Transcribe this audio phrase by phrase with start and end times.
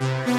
[0.00, 0.29] Le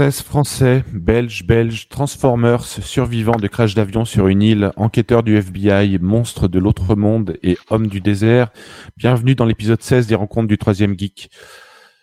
[0.00, 5.98] Française, Français, Belge, Belge, Transformers, survivants de crash d'avion sur une île, enquêteurs du FBI,
[5.98, 8.48] monstres de l'autre monde et hommes du désert.
[8.96, 11.28] Bienvenue dans l'épisode 16 des rencontres du troisième geek.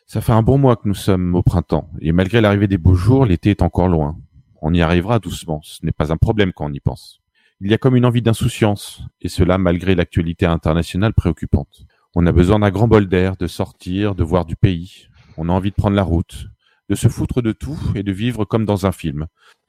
[0.06, 2.94] Ça fait un bon mois que nous sommes au printemps, et malgré l'arrivée des beaux
[2.94, 4.16] jours, l'été est encore loin.
[4.62, 7.20] On y arrivera doucement, ce n'est pas un problème quand on y pense.
[7.62, 11.88] Il y a comme une envie d'insouciance, et cela malgré l'actualité internationale préoccupante.
[12.14, 15.08] On a besoin d'un grand bol d'air, de sortir, de voir du pays.
[15.36, 16.48] On a envie de prendre la route,
[16.90, 19.28] de se foutre de tout et de vivre comme dans un film.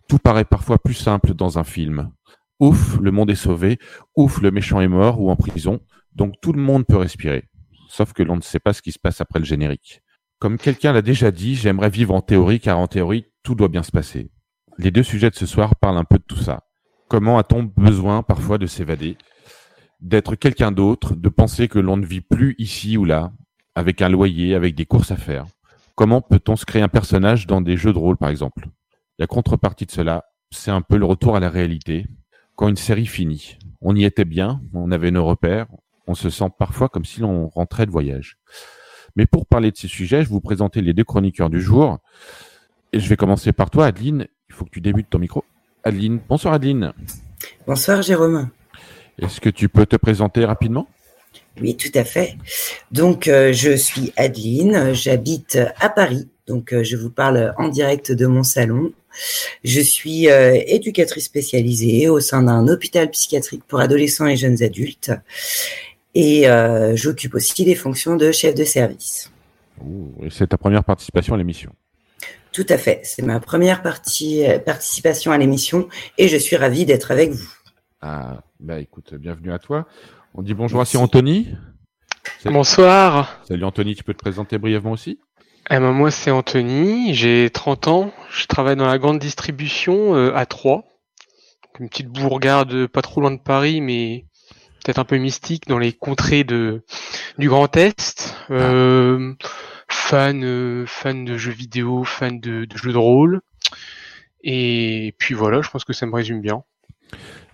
[0.08, 2.10] Tout paraît parfois plus simple dans un film.
[2.60, 3.78] Ouf, le monde est sauvé,
[4.16, 5.80] ouf, le méchant est mort ou en prison,
[6.14, 7.48] donc tout le monde peut respirer.
[7.88, 10.02] Sauf que l'on ne sait pas ce qui se passe après le générique.
[10.38, 13.82] Comme quelqu'un l'a déjà dit, j'aimerais vivre en théorie car en théorie, tout doit bien
[13.82, 14.30] se passer.
[14.78, 16.62] Les deux sujets de ce soir parlent un peu de tout ça.
[17.08, 19.16] Comment a-t-on besoin parfois de s'évader,
[20.00, 23.32] d'être quelqu'un d'autre, de penser que l'on ne vit plus ici ou là,
[23.74, 25.46] avec un loyer, avec des courses à faire?
[25.98, 28.68] Comment peut-on se créer un personnage dans des jeux de rôle, par exemple?
[29.18, 32.06] La contrepartie de cela, c'est un peu le retour à la réalité.
[32.54, 35.66] Quand une série finit, on y était bien, on avait nos repères,
[36.06, 38.38] on se sent parfois comme si l'on rentrait de voyage.
[39.16, 41.98] Mais pour parler de ces sujets, je vais vous présenter les deux chroniqueurs du jour.
[42.92, 44.28] Et je vais commencer par toi, Adeline.
[44.50, 45.44] Il faut que tu débutes ton micro.
[45.82, 46.92] Adeline, bonsoir Adeline.
[47.66, 48.50] Bonsoir Jérôme.
[49.18, 50.86] Est-ce que tu peux te présenter rapidement?
[51.60, 52.36] Oui, tout à fait.
[52.92, 56.28] Donc, euh, je suis Adeline, j'habite à Paris.
[56.48, 58.90] Donc, euh, je vous parle en direct de mon salon.
[59.64, 65.12] Je suis euh, éducatrice spécialisée au sein d'un hôpital psychiatrique pour adolescents et jeunes adultes.
[66.14, 69.30] Et euh, j'occupe aussi les fonctions de chef de service.
[70.30, 71.70] C'est ta première participation à l'émission.
[72.50, 73.02] Tout à fait.
[73.04, 77.52] C'est ma première partie, participation à l'émission et je suis ravie d'être avec vous.
[78.00, 79.86] Ah, bah écoute, bienvenue à toi.
[80.34, 80.96] On dit bonjour Merci.
[80.96, 81.48] à Anthony.
[82.40, 82.54] Salut.
[82.54, 83.40] Bonsoir.
[83.46, 85.18] Salut Anthony, tu peux te présenter brièvement aussi
[85.70, 87.14] Eh ben, moi, c'est Anthony.
[87.14, 88.12] J'ai 30 ans.
[88.30, 90.84] Je travaille dans la grande distribution euh, à Troyes.
[91.80, 94.24] Une petite bourgade pas trop loin de Paris, mais
[94.84, 96.84] peut-être un peu mystique dans les contrées de
[97.38, 98.34] du Grand Est.
[98.50, 99.34] Euh,
[99.88, 103.40] fan, euh, fan de jeux vidéo, fan de, de jeux de rôle.
[104.42, 106.62] Et puis voilà, je pense que ça me résume bien.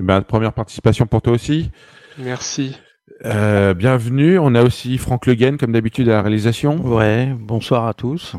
[0.00, 1.70] Eh ben, Première participation pour toi aussi.
[2.18, 2.76] Merci.
[3.24, 4.38] Euh, bienvenue.
[4.38, 6.76] On a aussi Franck Le Guen, comme d'habitude, à la réalisation.
[6.76, 8.36] Ouais, bonsoir à tous.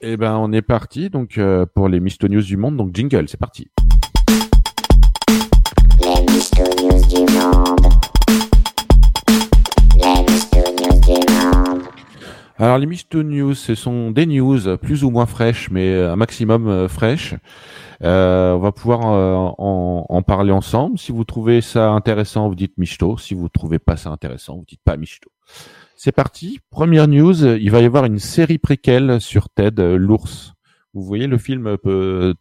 [0.00, 2.76] Et ben, on est parti donc euh, pour les Misto News du monde.
[2.76, 3.68] Donc jingle, c'est parti.
[12.66, 16.66] Alors les Misto News, ce sont des news plus ou moins fraîches, mais un maximum
[16.66, 17.36] euh, fraîches.
[18.02, 20.98] Euh, on va pouvoir euh, en, parler ensemble.
[20.98, 23.18] Si vous trouvez ça intéressant, vous dites Misto.
[23.18, 25.30] Si vous trouvez pas ça intéressant, vous dites pas Misto.
[25.94, 26.58] C'est parti.
[26.68, 30.54] Première news, il va y avoir une série préquelle sur Ted, euh, l'ours.
[30.92, 31.76] Vous voyez le film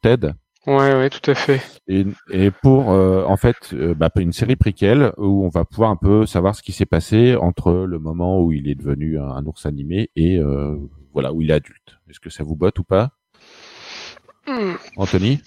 [0.02, 0.34] Ted?
[0.68, 1.62] Ouais, ouais, tout à fait.
[1.88, 5.92] et, et pour euh, en fait euh, bah, une série préquelle où on va pouvoir
[5.92, 9.28] un peu savoir ce qui s'est passé entre le moment où il est devenu un,
[9.30, 10.76] un ours animé et euh,
[11.14, 11.98] voilà où il est adulte.
[12.10, 13.12] Est-ce que ça vous botte ou pas,
[14.48, 14.74] Hmm.
[14.98, 15.42] Anthony?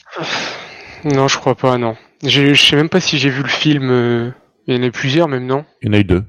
[1.04, 1.96] Non, je crois pas, non.
[2.25, 3.90] Je je sais même pas si j'ai vu le film.
[3.90, 4.31] euh,
[4.66, 5.64] Il y en a plusieurs, même, non?
[5.82, 6.25] Il y en a eu deux.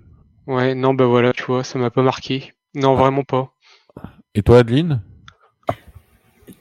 [0.46, 2.54] Ouais, non, bah voilà, tu vois, ça m'a pas marqué.
[2.76, 3.00] Non, Ah.
[3.02, 3.54] vraiment pas.
[4.36, 5.02] Et toi, Adeline?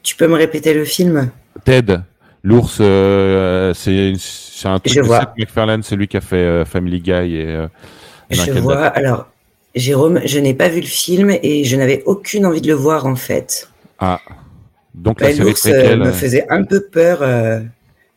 [0.01, 1.29] Tu peux me répéter le film?
[1.63, 1.99] Ted,
[2.43, 5.19] l'ours, euh, c'est c'est un truc Je de vois.
[5.19, 7.67] Seth MacFarlane, celui qui a fait euh, Family Guy et euh,
[8.29, 8.85] Je vois.
[8.87, 9.27] Alors,
[9.75, 13.05] Jérôme, je n'ai pas vu le film et je n'avais aucune envie de le voir
[13.05, 13.69] en fait.
[13.99, 14.21] Ah,
[14.93, 17.19] donc la Bah, série L'ours euh, me euh, faisait un peu peur.
[17.21, 17.61] euh,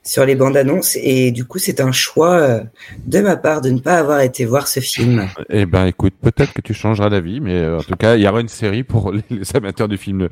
[0.04, 2.64] sur les bandes annonces et du coup c'est un choix euh,
[3.06, 5.30] de ma part de ne pas avoir été voir ce film.
[5.48, 8.28] Eh ben, écoute, peut-être que tu changeras d'avis, mais euh, en tout cas, il y
[8.28, 10.28] aura une série pour les, les amateurs du film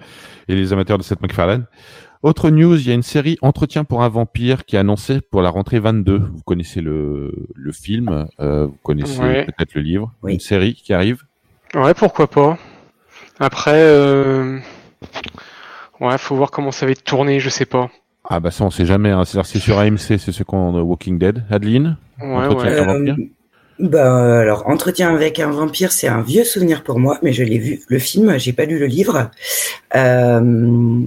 [0.48, 1.64] et les amateurs de Seth MacFarlane.
[2.22, 5.40] Autre news, il y a une série Entretien pour un vampire qui est annoncée pour
[5.40, 6.18] la rentrée 22.
[6.18, 9.46] Vous connaissez le, le film, euh, vous connaissez Ouais.
[9.46, 10.12] peut-être le livre.
[10.22, 10.34] Oui.
[10.34, 11.22] Une série qui arrive.
[11.74, 12.58] Ouais, pourquoi pas.
[13.38, 14.58] Après, euh...
[16.00, 17.90] ouais, faut voir comment ça va être tourné, je sais pas.
[18.28, 19.10] Ah bah ça, on sait jamais.
[19.10, 19.24] Hein.
[19.24, 21.44] C'est sur AMC, c'est ce qu'on Walking Dead.
[21.50, 22.76] Adeline Ouais, Entretien ouais.
[22.76, 23.16] avec un vampire
[23.78, 27.58] bah, alors, Entretien avec un vampire, c'est un vieux souvenir pour moi, mais je l'ai
[27.58, 29.30] vu le film, j'ai pas lu le livre.
[29.96, 31.00] Euh,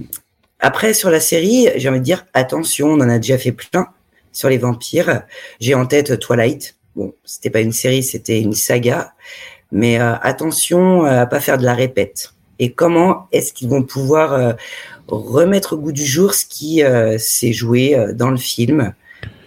[0.64, 3.88] après, sur la série, j'ai envie de dire attention, on en a déjà fait plein
[4.32, 5.22] sur les vampires.
[5.60, 6.76] J'ai en tête Twilight.
[6.96, 9.12] Bon, c'était pas une série, c'était une saga,
[9.72, 12.32] mais euh, attention euh, à pas faire de la répète.
[12.58, 14.52] Et comment est-ce qu'ils vont pouvoir euh,
[15.08, 18.94] remettre au goût du jour ce qui euh, s'est joué euh, dans le film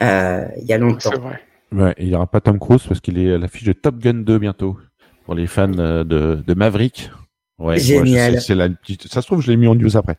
[0.03, 1.39] euh, il y a longtemps vrai.
[1.71, 4.21] Ouais, il n'y aura pas Tom Cruise parce qu'il est à l'affiche de Top Gun
[4.21, 4.77] 2 bientôt.
[5.25, 7.09] Pour les fans de, de Maverick.
[7.59, 8.39] Ouais, ouais, Génial.
[8.41, 9.07] c'est la petite...
[9.07, 10.17] Ça se trouve, je l'ai mis en news après.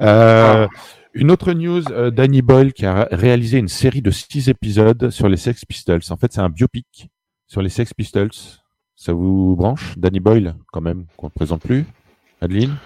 [0.00, 0.66] Euh,
[1.14, 5.28] Une autre news, euh, Danny Boyle qui a réalisé une série de six épisodes sur
[5.28, 6.00] les Sex Pistols.
[6.10, 7.08] En fait, c'est un biopic
[7.46, 8.30] sur les Sex Pistols.
[8.96, 11.84] Ça vous branche Danny Boyle, quand même, qu'on ne présente plus
[12.40, 12.76] Adeline?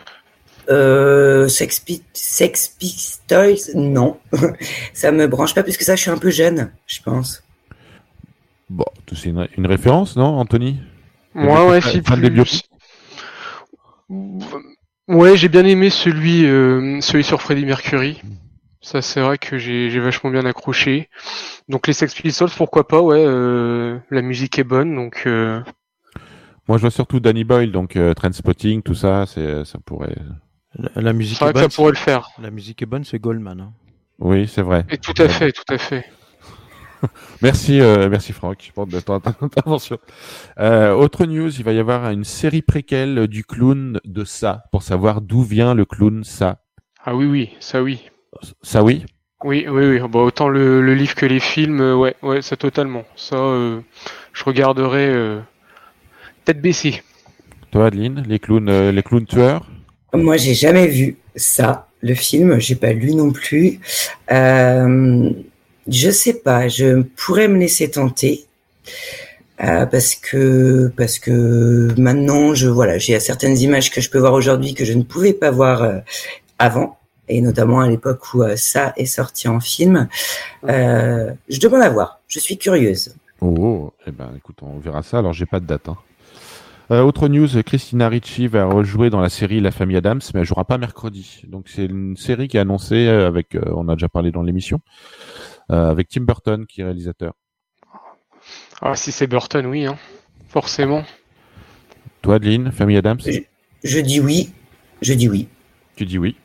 [0.70, 4.18] Euh, Sex, Pi- Sex Pistols, non.
[4.94, 5.96] ça me branche pas plus que ça.
[5.96, 7.42] Je suis un peu jeune, je pense.
[8.70, 8.84] Bon,
[9.14, 10.78] c'est une, une référence, non, Anthony?
[11.34, 12.62] Moi, ouais, fan- si plus.
[15.08, 18.20] Ouais, j'ai bien aimé celui, euh, celui sur Freddie Mercury.
[18.80, 21.08] Ça, c'est vrai que j'ai j'ai vachement bien accroché.
[21.68, 23.24] Donc les Sex Pistols, pourquoi pas, ouais.
[23.26, 25.60] euh, la musique est bonne, donc euh,
[26.68, 30.16] Moi, je vois surtout Danny Boyle, donc euh, Trainspotting, tout ça, c'est, ça pourrait.
[30.74, 31.70] La, la musique c'est est vrai que bonne.
[31.70, 32.28] ça pourrait le faire.
[32.38, 33.60] La musique est bonne, c'est Goldman.
[33.60, 33.72] hein.
[34.18, 34.84] Oui, c'est vrai.
[34.90, 36.04] Et tout à fait, tout à fait.
[37.42, 39.98] Merci, euh, merci Franck pour ton ton intervention.
[40.58, 44.82] Euh, autre news, il va y avoir une série préquelle du clown de ça pour
[44.82, 46.58] savoir d'où vient le clown ça.
[47.04, 48.10] Ah oui, oui, ça oui.
[48.62, 49.04] Ça oui?
[49.44, 50.00] Oui, oui, oui.
[50.08, 53.04] Bah, autant le, le livre que les films, euh, ouais, ouais, ça totalement.
[53.14, 53.80] Ça, euh,
[54.32, 55.40] je regarderai euh,
[56.46, 57.02] tête baissée.
[57.70, 59.66] Toi, Adeline, les clowns, euh, les clowns tueurs?
[60.14, 62.58] Moi, j'ai jamais vu ça, le film.
[62.58, 63.80] J'ai pas lu non plus.
[64.32, 65.30] Euh,
[65.88, 66.68] je sais pas.
[66.68, 68.44] Je pourrais me laisser tenter.
[69.62, 74.32] Euh, parce que parce que maintenant je voilà j'ai certaines images que je peux voir
[74.32, 75.98] aujourd'hui que je ne pouvais pas voir euh,
[76.58, 76.98] avant
[77.28, 80.08] et notamment à l'époque où euh, ça est sorti en film
[80.68, 85.18] Euh, je demande à voir je suis curieuse Oh, eh ben, écoute, on verra ça.
[85.18, 85.88] Alors, j'ai pas de date.
[85.88, 85.98] hein.
[86.90, 90.46] Euh, autre news, Christina Ricci va rejouer dans la série La Famille Adams, mais elle
[90.46, 91.42] jouera pas mercredi.
[91.48, 94.80] Donc, c'est une série qui est annoncée avec, euh, on a déjà parlé dans l'émission,
[95.68, 97.34] avec Tim Burton qui est réalisateur.
[98.82, 99.96] Ah, si c'est Burton, oui, hein.
[100.48, 101.04] Forcément.
[102.22, 103.46] Toi, Adeline, Famille Adams, Oui.
[103.82, 104.52] je dis oui
[105.02, 105.48] je dis oui
[105.96, 106.36] tu dis oui.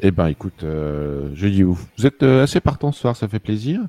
[0.00, 1.76] Eh ben, écoute, euh, je dis oui.
[1.96, 3.80] Vous êtes euh, assez partant ce soir, ça fait plaisir.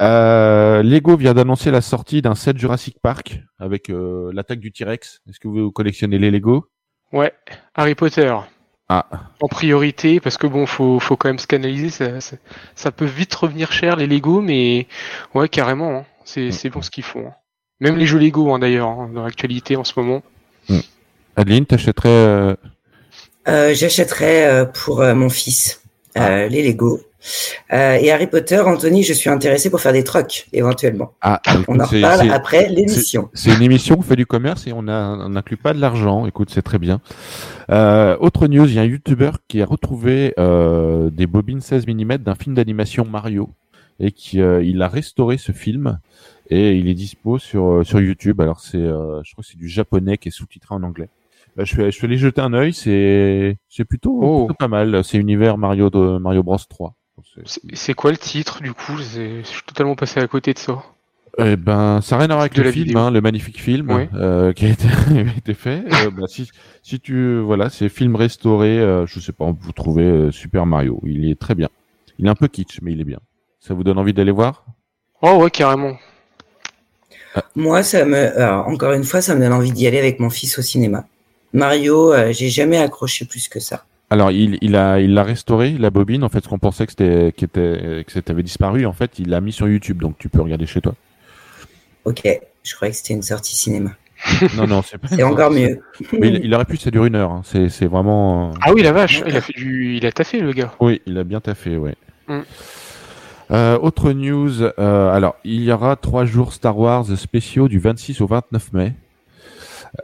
[0.00, 5.20] Euh, Lego vient d'annoncer la sortie d'un set Jurassic Park avec euh, l'attaque du T-Rex.
[5.28, 6.68] Est-ce que vous collectionnez les Lego?
[7.12, 7.34] Ouais.
[7.74, 8.34] Harry Potter.
[8.88, 9.06] Ah,
[9.40, 11.88] En priorité, parce que bon, faut, faut quand même se canaliser.
[11.90, 12.36] Ça, ça,
[12.74, 14.86] ça peut vite revenir cher, les Lego, mais
[15.34, 15.96] ouais, carrément.
[15.98, 16.04] hein.
[16.24, 17.26] C'est, c'est bon ce qu'ils font.
[17.28, 17.32] hein.
[17.80, 20.22] Même les jeux Lego, hein, d'ailleurs, hein, dans l'actualité en ce moment.
[21.36, 22.54] Adeline, t'achèterais euh,
[23.48, 25.80] Euh, j'achèterais euh, pour euh, mon fils
[26.18, 27.00] euh, les Lego
[27.72, 31.78] Euh, et Harry Potter Anthony je suis intéressé pour faire des trocs éventuellement Ah, on
[31.78, 35.56] en reparle après l'émission C'est une émission où on fait du commerce et on n'inclut
[35.56, 36.26] pas de l'argent.
[36.26, 37.00] Écoute, c'est très bien.
[37.70, 41.86] Euh, autre news, il y a un YouTuber qui a retrouvé euh, des bobines 16
[41.86, 43.50] mm d'un film d'animation Mario
[44.00, 45.98] et qui euh, il a restauré ce film
[46.50, 48.40] et il est dispo sur euh, sur YouTube.
[48.40, 51.08] Alors c'est, euh, je crois que c'est du japonais qui est sous-titré en anglais.
[51.58, 52.72] Euh, je vais je vais aller jeter un œil.
[52.72, 54.46] C'est c'est plutôt, Oh.
[54.46, 55.04] plutôt pas mal.
[55.04, 56.94] C'est univers Mario de Mario Bros 3.
[57.74, 58.96] C'est- quoi le titre, du coup?
[58.96, 60.82] Je suis totalement passé à côté de ça.
[61.38, 64.52] Eh ben, ça n'a rien à voir avec le film, hein, le magnifique film euh,
[64.52, 64.86] qui a été,
[65.16, 65.82] a été fait.
[66.04, 66.50] Euh, bah, si,
[66.82, 68.78] si tu, voilà, c'est film restauré.
[68.78, 71.00] euh, je sais pas, vous trouvez euh, Super Mario.
[71.04, 71.68] Il est très bien.
[72.18, 73.18] Il est un peu kitsch, mais il est bien.
[73.60, 74.66] Ça vous donne envie d'aller voir?
[75.22, 75.96] Oh ouais, carrément.
[77.56, 80.28] moi ça me alors, encore une fois ça me donne envie d'y aller avec mon
[80.28, 81.06] fils au cinéma
[81.54, 85.72] Mario euh, j'ai jamais accroché plus que ça Alors, il, il a, il l'a restauré
[85.78, 86.24] la bobine.
[86.24, 89.30] En fait, ce qu'on pensait que c'était, était, que c'était avait disparu, en fait, il
[89.30, 90.94] l'a mis sur YouTube, donc tu peux regarder chez toi.
[92.04, 92.22] Ok
[92.64, 93.90] je croyais que c'était une sortie cinéma
[94.56, 95.08] Non, non, c'est pas.
[95.08, 95.80] c'est encore mieux
[96.12, 97.32] Mais il, il aurait pu, ça dure une heure.
[97.32, 97.42] hein.
[97.44, 98.50] C'est, c'est vraiment.
[98.50, 100.72] euh, Ah oui, la vache, il a fait du, il a taffé le gars.
[100.78, 101.96] Oui, il a bien taffé, ouais.
[102.28, 102.40] Mm.
[103.50, 108.20] Euh, autre news, euh, alors il y aura trois jours Star Wars spéciaux du 26
[108.20, 108.94] au 29 mai,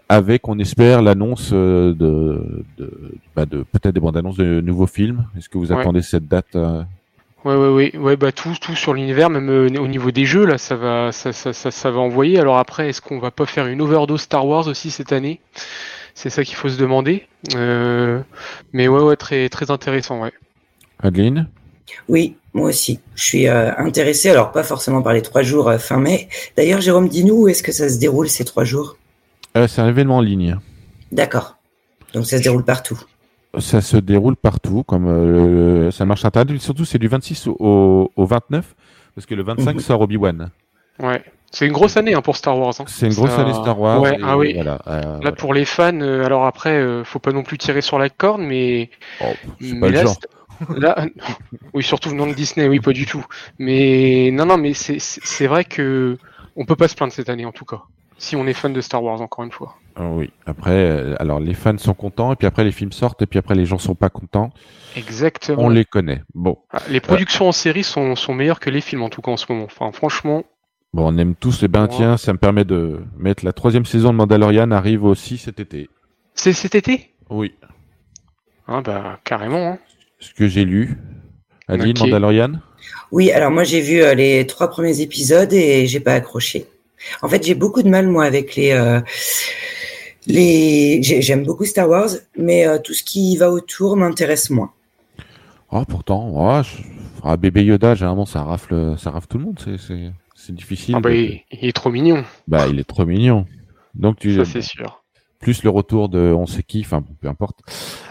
[0.08, 5.26] avec on espère l'annonce de, de, bah, de peut-être des bandes annonces de nouveaux films.
[5.38, 5.80] Est-ce que vous Ouais.
[5.80, 6.82] attendez cette date euh
[7.44, 10.44] Ouais, ouais, ouais, ouais, bah tout, tout sur l'univers, même euh, au niveau des jeux,
[10.44, 12.38] là, ça va, ça, ça, ça, ça va envoyer.
[12.40, 15.40] Alors après, est-ce qu'on va pas faire une overdose Star Wars aussi cette année?
[16.14, 17.28] C'est ça qu'il faut se demander.
[17.54, 18.20] Euh,
[18.72, 20.32] mais ouais, ouais, très, très intéressant, ouais.
[21.00, 21.48] Adeline?
[22.08, 22.98] Oui, moi aussi.
[23.14, 26.28] Je suis euh, intéressé, alors pas forcément par les trois jours euh, fin mai.
[26.56, 28.96] D'ailleurs, Jérôme, dis-nous où est-ce que ça se déroule ces trois jours?
[29.56, 30.58] Euh, C'est un événement en ligne.
[31.12, 31.56] D'accord.
[32.14, 32.98] Donc ça se déroule partout.
[33.58, 36.60] Ça se déroule partout, comme euh, ça marche internet.
[36.60, 38.74] Surtout, c'est du 26 au, au 29,
[39.14, 39.80] parce que le 25 Mhm.
[39.80, 40.50] sort Obi-Wan.
[41.00, 41.22] Ouais.
[41.50, 42.74] C'est une grosse année hein, pour Star Wars.
[42.78, 42.84] hein.
[42.86, 44.02] C'est une grosse Ça- année Star Wars.
[44.02, 44.52] Ouais, ah oui.
[44.54, 47.80] Voilà, euh, Là, pour les fans, euh, alors après, euh, faut pas non plus tirer
[47.80, 48.90] sur la corde, mais
[49.22, 49.24] oh,
[49.60, 50.16] Mais pas le là, genre.
[50.76, 51.06] là,
[51.72, 53.24] oui, surtout venant de Disney, oui, pas du tout.
[53.58, 56.18] Mais non, non, mais c'est vrai que
[56.54, 57.80] on peut pas se plaindre cette année, en tout cas.
[58.18, 59.76] Si on est fan de Star Wars, encore une fois.
[60.00, 60.30] Ah oui.
[60.46, 63.38] Après, euh, alors les fans sont contents, et puis après les films sortent, et puis
[63.38, 64.50] après les gens sont pas contents.
[64.96, 65.64] Exactement.
[65.64, 66.22] On les connaît.
[66.34, 69.32] Bon, Ah, Les productions en série sont, sont meilleures que les films, en tout cas
[69.32, 69.64] en ce moment.
[69.64, 70.44] Enfin, franchement,
[70.94, 71.88] bon, on aime tous les ben Ouais.
[71.88, 75.88] tiens, ça me permet de mettre la troisième saison de Mandalorian arrive aussi cet été.
[76.34, 77.10] c'est cet été?
[77.28, 77.54] Oui.
[78.68, 79.72] Ah bah carrément.
[79.72, 79.78] Hein.
[80.20, 80.96] Ce que j'ai lu.
[81.66, 82.04] Adeline, Ok.
[82.04, 82.52] Mandalorian?
[83.10, 86.66] Oui, alors moi j'ai vu euh, les trois premiers épisodes et j'ai pas accroché.
[87.22, 89.00] En fait, j'ai beaucoup de mal moi avec les euh,
[90.28, 91.02] les.
[91.02, 94.70] j'ai- J'aime beaucoup Star Wars, mais euh, tout ce qui va autour m'intéresse moins.
[95.70, 96.82] Oh, pourtant, oh, je...
[97.22, 99.58] ah, bébé Yoda, généralement, ça rafle, ça rafle tout le monde.
[100.36, 100.94] C'est, difficile.
[100.96, 103.44] Ah bah de- il, il est trop mignon, Bah, il est trop mignon.
[103.94, 105.02] Donc, tu ça c'est sûr.
[105.40, 107.58] plus le retour de on sait qui, enfin, peu importe.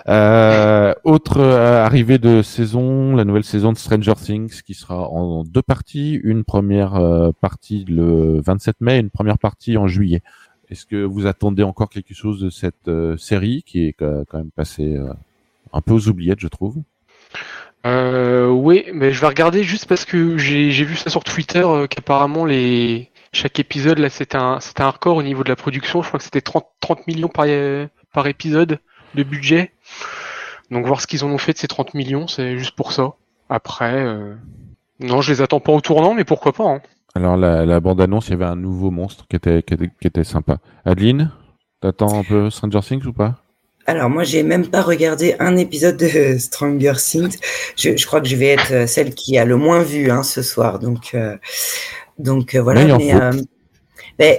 [0.07, 5.43] Euh, autre euh, arrivée de saison, la nouvelle saison de Stranger Things qui sera en
[5.43, 6.19] deux parties.
[6.23, 10.21] Une première euh, partie le 27 mai, une première partie en juillet.
[10.69, 14.51] Est-ce que vous attendez encore quelque chose de cette euh, série qui est quand même
[14.51, 15.13] passée euh,
[15.71, 16.77] un peu aux oubliettes, je trouve?
[17.85, 21.87] Euh, oui, mais je vais regarder juste parce que j'ai vu ça sur Twitter euh,
[21.87, 26.01] qu'apparemment les chaque épisode là c'était un c'était un record au niveau de la production.
[26.01, 28.79] Je crois que c'était 30 30 millions par épisode
[29.15, 29.71] de budget.
[30.69, 33.13] Donc voir ce qu'ils en ont fait de ces 30 millions, c'est juste pour ça.
[33.49, 34.05] Après,
[34.99, 36.65] non, je les attends pas au tournant, mais pourquoi pas.
[36.65, 36.81] Hein.
[37.15, 40.07] Alors la, la bande-annonce, il y avait un nouveau monstre qui était, qui était, qui
[40.07, 40.57] était sympa.
[40.85, 41.31] Adeline,
[41.81, 43.35] t'attends un peu Stranger Things ou pas?
[43.87, 47.37] Alors moi j'ai même pas regardé un épisode de Stranger Things.
[47.77, 50.23] Je, je crois que je vais être euh, celle qui a le moins vu hein,
[50.23, 50.79] ce soir.
[50.79, 51.37] Donc euh,
[52.19, 52.81] donc euh, voilà.
[52.81, 53.17] Mais il en mais, faut.
[54.21, 54.35] euh,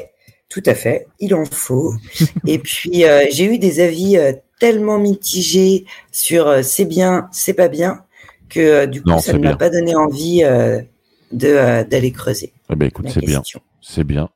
[0.51, 1.95] tout à fait, il en faut.
[2.47, 4.19] Et puis j'ai eu des avis
[4.61, 8.05] tellement mitigés sur c'est bien, c'est pas bien
[8.51, 10.43] que du coup Non, ça ne m'a pas donné envie
[11.33, 13.43] de d'aller creuser Eh ben écoute, c'est bien,
[13.81, 14.29] c'est bien.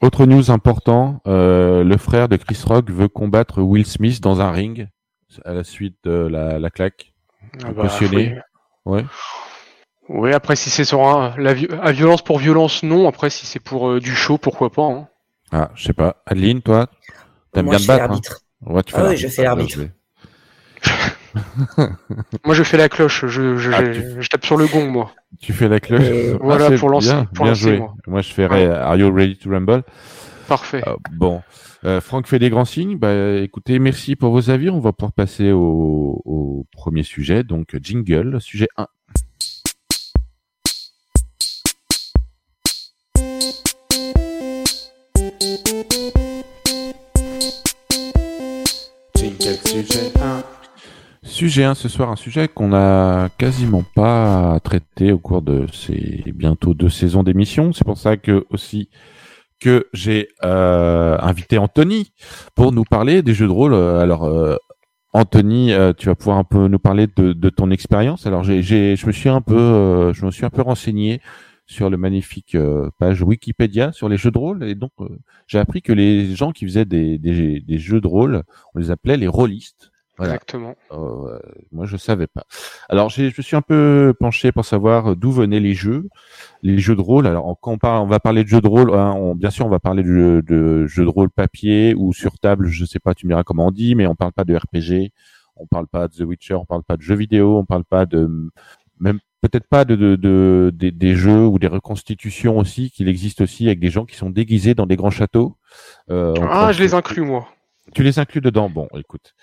[0.00, 4.50] Autre news important, euh, le frère de Chris Rock veut combattre Will Smith dans un
[4.50, 4.88] ring
[5.44, 7.14] à la suite de la, la claque.
[7.64, 8.36] Ah Cautionné.
[8.86, 8.92] oui.
[8.92, 9.04] Ouais.
[10.08, 13.08] Oui, après si c'est sur un, la à violence pour violence, non.
[13.08, 14.82] Après si c'est pour euh, du show, pourquoi pas.
[14.84, 15.08] Hein.
[15.50, 16.22] Ah, je sais pas.
[16.26, 16.88] Adeline, toi,
[17.52, 18.72] t'aimes bien je te fais battre hein.
[18.72, 19.78] Ouais, tu fais Ah oui, je fais l'arbitre.
[22.44, 24.88] Moi je fais la cloche, je, je, Ah, je- tu- je tape sur le gong
[24.90, 25.12] moi.
[25.40, 26.02] Tu fais la cloche.
[26.04, 27.82] Et Ah, voilà, pour lancer- Bien, pour bien lancer, joué.
[28.06, 28.22] moi.
[28.22, 29.82] je ferais Are You Ready to Rumble?
[30.48, 30.82] Parfait.
[30.86, 31.42] Euh, bon,
[31.84, 32.96] euh, Franck fait des grands signes.
[32.98, 34.68] Bah, écoutez, merci pour vos avis.
[34.70, 37.42] On va pouvoir passer au, au premier sujet.
[37.44, 38.86] Donc, jingle, sujet 1.
[49.16, 50.13] Jingle, sujet 1.
[51.34, 56.22] Sujet 1 ce soir, un sujet qu'on n'a quasiment pas traité au cours de ces
[56.32, 57.72] bientôt deux saisons d'émission.
[57.72, 58.88] C'est pour ça que aussi
[59.58, 62.12] que j'ai euh, invité Anthony
[62.54, 63.74] pour nous parler des jeux de rôle.
[63.74, 64.54] Alors, euh,
[65.12, 68.28] Anthony, euh, tu vas pouvoir un peu nous parler de, ton expérience.
[68.28, 71.20] Alors, j'ai, je me suis un peu, euh, je me suis un peu renseigné
[71.66, 72.56] sur le magnifique
[73.00, 74.92] page Wikipédia sur les jeux de rôle et donc
[75.48, 78.92] j'ai appris que les gens qui faisaient des, des, des jeux de rôle, on les
[78.92, 79.90] appelait les rôlistes.
[80.16, 80.34] Voilà.
[80.34, 80.76] Exactement.
[80.92, 81.38] Euh,
[81.72, 82.44] moi, je savais pas.
[82.88, 86.08] Alors, je me suis un peu penché pour savoir d'où venaient les jeux,
[86.62, 87.26] les jeux de rôle.
[87.26, 89.66] Alors, quand on, parle, on va parler de jeux de rôle, hein, on, bien sûr,
[89.66, 92.68] on va parler de, jeux- de jeux de rôle papier ou sur table.
[92.68, 95.12] Je sais pas, tu me diras comment on dit, mais on parle pas de RPG,
[95.56, 98.06] on parle pas de The Witcher, on parle pas de jeux vidéo, on parle pas
[98.06, 98.50] de
[99.00, 103.40] même peut-être pas de, de, de- des- des jeux ou des reconstitutions aussi qu'il existe
[103.42, 105.56] aussi avec des gens qui sont déguisés dans des grands châteaux.
[106.10, 107.46] Euh, on Ah, je les que- inclus moi.
[107.92, 108.70] Tu les inclus dedans?
[108.70, 109.34] Bon, écoute.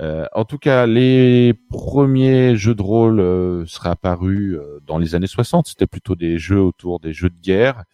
[0.00, 5.14] Euh, en tout cas, les premiers jeux de rôle euh, seraient apparus euh, dans les
[5.14, 5.68] années 60.
[5.68, 7.84] C'était plutôt des jeux autour des jeux de guerre.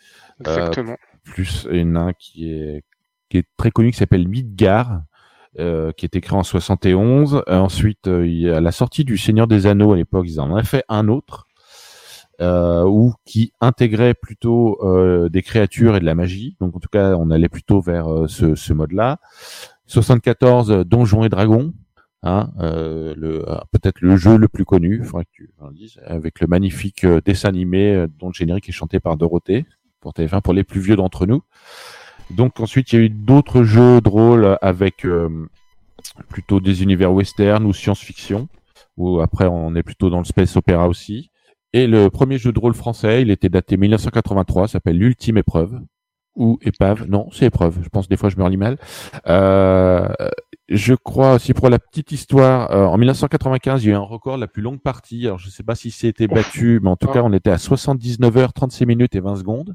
[0.41, 0.97] Exactement.
[1.23, 2.83] Plus il y en a un qui est
[3.31, 5.03] qui est très connu qui s'appelle Midgar.
[5.61, 7.45] Euh, qui était créé en 71.
[7.47, 10.41] Euh, ensuite, euh, il y a la sortie du Seigneur des Anneaux à l'époque, ils
[10.41, 11.47] en ont fait un autre,
[12.41, 16.57] euh, ou qui intégrait plutôt euh, des créatures et de la magie.
[16.61, 19.19] Donc en tout cas, on allait plutôt vers euh, ce, ce mode-là.
[19.87, 21.73] 74, euh, Donjons et Dragons.
[22.27, 25.03] Hein, euh, euh, peut-être le jeu le plus connu,
[26.07, 29.67] avec le magnifique dessin animé dont le générique est chanté par Dorothée
[30.01, 31.43] pour TF1 pour les plus vieux d'entre nous.
[32.31, 35.07] Donc ensuite, il y a eu d'autres jeux de rôle avec
[36.31, 38.49] plutôt des univers western ou science-fiction,
[38.97, 41.31] où après on est plutôt dans le space opéra aussi.
[41.75, 45.79] Et le premier jeu de rôle français, il était daté 1983, s'appelle l'ultime épreuve
[46.37, 47.07] ou épave.
[47.09, 47.79] Non, c'est épreuve.
[47.83, 48.79] Je pense des fois je me relis mal.
[49.27, 50.09] Euh,
[50.69, 54.01] je crois aussi pour la petite histoire, euh, en 1995, il y a eu un
[54.01, 55.27] record de la plus longue partie.
[55.27, 57.15] Alors je sais pas si c'était battu, mais en tout Ah.
[57.15, 59.75] cas, on était à 79 heures, 36 minutes et 20 secondes.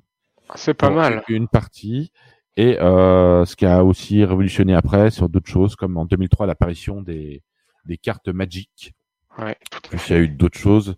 [0.56, 1.24] C'est pas mal.
[1.30, 2.12] Une partie.
[2.58, 7.02] Et euh, ce qui a aussi révolutionné après sur d'autres choses, comme en 2003 l'apparition
[7.02, 7.42] des,
[7.86, 8.94] des cartes Magic.
[9.38, 10.96] Ouais, tout à Puis il y a eu d'autres choses.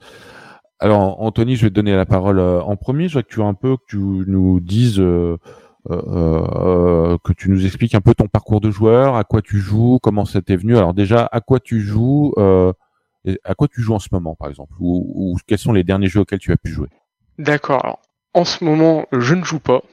[0.82, 3.08] Alors Anthony, je vais te donner la parole euh, en premier.
[3.08, 5.38] Je voudrais que tu un peu que tu nous dises, euh,
[5.92, 10.00] euh, que tu nous expliques un peu ton parcours de joueur, à quoi tu joues,
[10.02, 10.76] comment ça t'est venu.
[10.76, 14.74] Alors déjà, à quoi tu joues, à quoi tu joues en ce moment, par exemple,
[14.80, 16.90] ou, ou quels sont les derniers jeux auxquels tu as pu jouer?
[17.38, 18.00] D'accord.
[18.34, 19.84] En ce moment, je ne joue pas.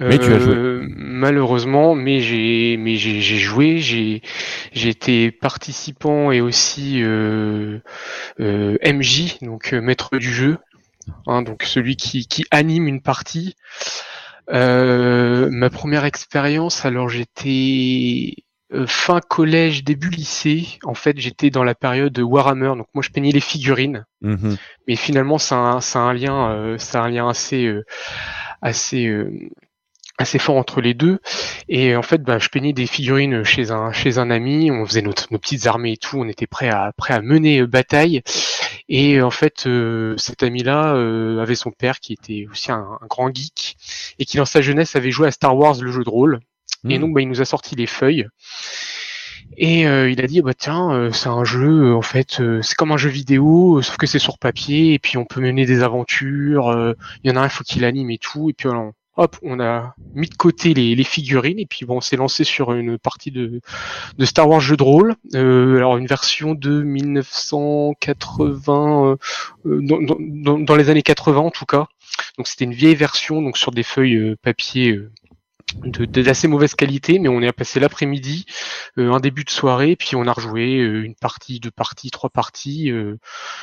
[0.00, 0.54] Mais tu as joué.
[0.54, 4.22] Euh, Malheureusement, mais j'ai mais j'ai joué, j'ai
[4.72, 7.78] j'ai été participant et aussi euh,
[8.40, 10.56] euh, MJ, donc euh, maître du jeu,
[11.26, 13.54] hein, donc celui qui qui anime une partie.
[14.52, 18.34] Euh, ma première expérience, alors j'étais
[18.86, 20.78] fin collège, début lycée.
[20.84, 24.56] En fait, j'étais dans la période de Warhammer, donc moi je peignais les figurines Mhm.
[24.86, 27.64] mais finalement ça a un, ça a un lien euh, ça a un lien assez
[27.64, 27.84] euh,
[28.60, 29.32] assez euh,
[30.20, 31.18] assez fort entre les deux.
[31.68, 34.70] Et en fait bah, je peignais des figurines chez un chez un ami.
[34.70, 36.18] On faisait notre, nos petites armées et tout.
[36.18, 38.22] On était prêt à prêt à mener euh, bataille.
[38.88, 40.92] Et euh, en fait euh, cet ami là
[41.40, 43.76] avait son père qui était aussi un, un grand geek
[44.18, 46.40] et qui dans sa jeunesse avait joué à Star Wars le jeu de rôle.
[46.88, 47.00] Et Mhm.
[47.00, 48.26] donc bah, il nous a sorti les feuilles.
[49.56, 52.62] Et euh, il a dit bah tiens euh, c'est un jeu euh, en fait euh,
[52.62, 55.66] c'est comme un jeu vidéo sauf que c'est sur papier et puis on peut mener
[55.66, 58.50] des aventures euh, il y en a un il faut qu'il anime et tout.
[58.50, 58.68] Et puis
[59.20, 62.72] hop on a mis de côté les, figurines et puis bon on s'est lancé sur
[62.72, 63.60] une partie de,
[64.22, 65.14] Star Wars jeu de rôle.
[65.34, 69.16] Euh, alors une version de 1980 euh,
[69.66, 70.00] euh, dans,
[70.58, 71.86] dans- les années 80 en tout cas.
[72.38, 74.98] Donc c'était une vieille version donc sur des feuilles papier
[75.76, 78.46] de d'assez mauvaise qualité, mais on est passé l'après-midi,
[78.98, 82.30] euh, un début de soirée, puis on a rejoué euh, une partie, deux parties, trois
[82.30, 83.18] parties, euh,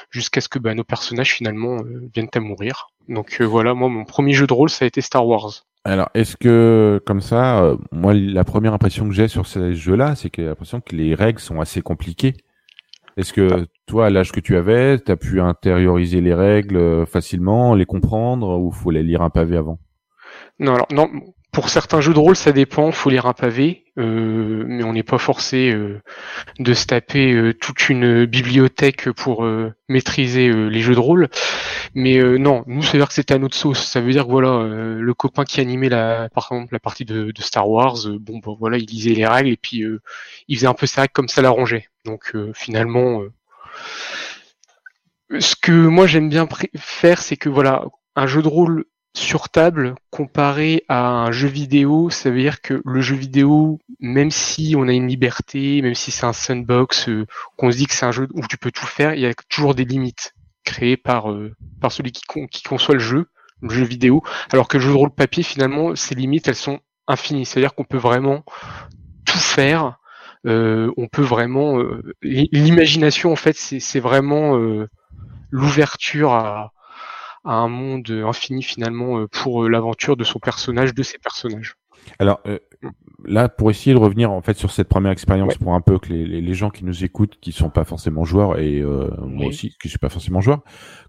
[0.09, 2.87] jusqu'à ce que bah, nos personnages finalement euh, viennent à mourir.
[3.07, 5.63] Donc euh, voilà, moi mon premier jeu de rôle ça a été Star Wars.
[5.83, 10.15] Alors, est-ce que, comme ça, euh, moi, la première impression que j'ai sur ces jeux-là,
[10.15, 12.33] c'est que j'ai l'impression que les règles sont assez compliquées.
[13.15, 17.73] Est-ce que toi, à l'âge que tu avais, tu as pu intérioriser les règles facilement,
[17.73, 19.79] les comprendre, ou faut les lire un pavé avant?
[20.59, 21.09] Non, alors non,
[21.57, 25.01] pour certains jeux de rôle ça dépend, faut lire un pavé, euh, mais on n'est
[25.01, 26.03] pas forcé euh,
[26.59, 31.29] de se taper euh, toute une bibliothèque pour euh, maîtriser euh, les jeux de rôle.
[31.95, 33.83] Mais euh, non, nous c'est dire que c'était à notre sauce.
[33.83, 37.31] Ça veut dire que voilà, le copain qui animait la, par exemple la partie de,
[37.31, 39.83] de Star Wars, bon bah voilà, il lisait les règles et puis
[40.47, 41.87] il faisait un peu règles comme ça l'arrangeait.
[42.05, 43.23] Donc finalement,
[45.39, 47.83] ce que moi j'aime bien faire, c'est que voilà,
[48.15, 48.85] un jeu de rôle
[49.17, 54.31] sur table comparé à un jeu vidéo, ça veut dire que le jeu vidéo, même
[54.31, 57.25] si on a une liberté, même si c'est un sandbox, euh,
[57.57, 59.33] qu'on se dit que c'est un jeu où tu peux tout faire, il y a
[59.49, 63.25] toujours des limites créées par euh, par celui qui, con- qui conçoit le jeu,
[63.61, 66.79] le jeu vidéo, alors que le jeu de rôle papier, finalement, ces limites, elles sont
[67.07, 67.45] infinies.
[67.45, 68.43] C'est-à-dire qu'on peut vraiment
[69.25, 69.97] tout faire.
[70.45, 71.79] euh, on peut vraiment
[72.21, 74.55] l'i- l'imagination en fait c'est vraiment
[75.51, 76.73] l'ouverture à,
[77.47, 81.75] à un monde infini finalement euh, pour euh, l'aventure de son personnage de ses personnages
[82.19, 82.59] Alors euh,
[83.25, 86.09] là, pour essayer de revenir en fait sur cette première expérience, pour un peu que
[86.09, 89.47] les, les, les gens qui nous écoutent, qui sont pas forcément joueurs et euh, moi
[89.47, 89.47] Oui.
[89.47, 90.61] aussi, qui suis pas forcément joueur,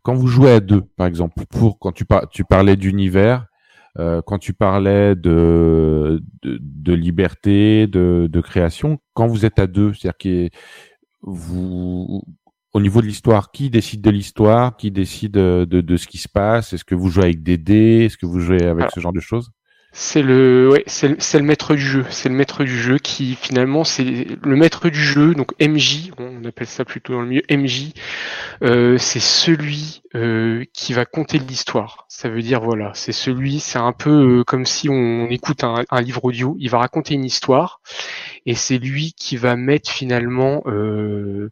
[0.03, 3.47] quand vous jouez à deux, par exemple, pour quand tu par, tu parlais d'univers,
[3.99, 9.67] euh, quand tu parlais de de, de liberté, de, de création, quand vous êtes à
[9.67, 10.51] deux, c'est-à-dire que
[11.23, 12.23] vous
[12.79, 16.29] au niveau de l'histoire, qui décide de l'histoire, qui décide de, de, ce qui se
[16.29, 16.73] passe?
[16.73, 19.13] Est-ce que vous jouez avec des dés Est-ce que vous jouez avec Alors, ce genre
[19.13, 19.51] de choses?
[19.91, 22.05] C'est le, ouais, c'est le, maître du jeu.
[22.11, 25.35] C'est le maître du jeu qui finalement c'est le maître du jeu.
[25.35, 27.93] Donc MJ, on appelle ça plutôt dans le milieu MJ.
[28.63, 32.05] euh, c'est celui euh, qui va conter l'histoire.
[32.09, 35.83] Ça veut dire voilà, c'est celui, c'est un peu euh, comme si on écoute un,
[35.91, 36.55] un livre audio.
[36.61, 37.81] Il va raconter une histoire
[38.49, 41.51] et c'est lui qui va mettre finalement euh,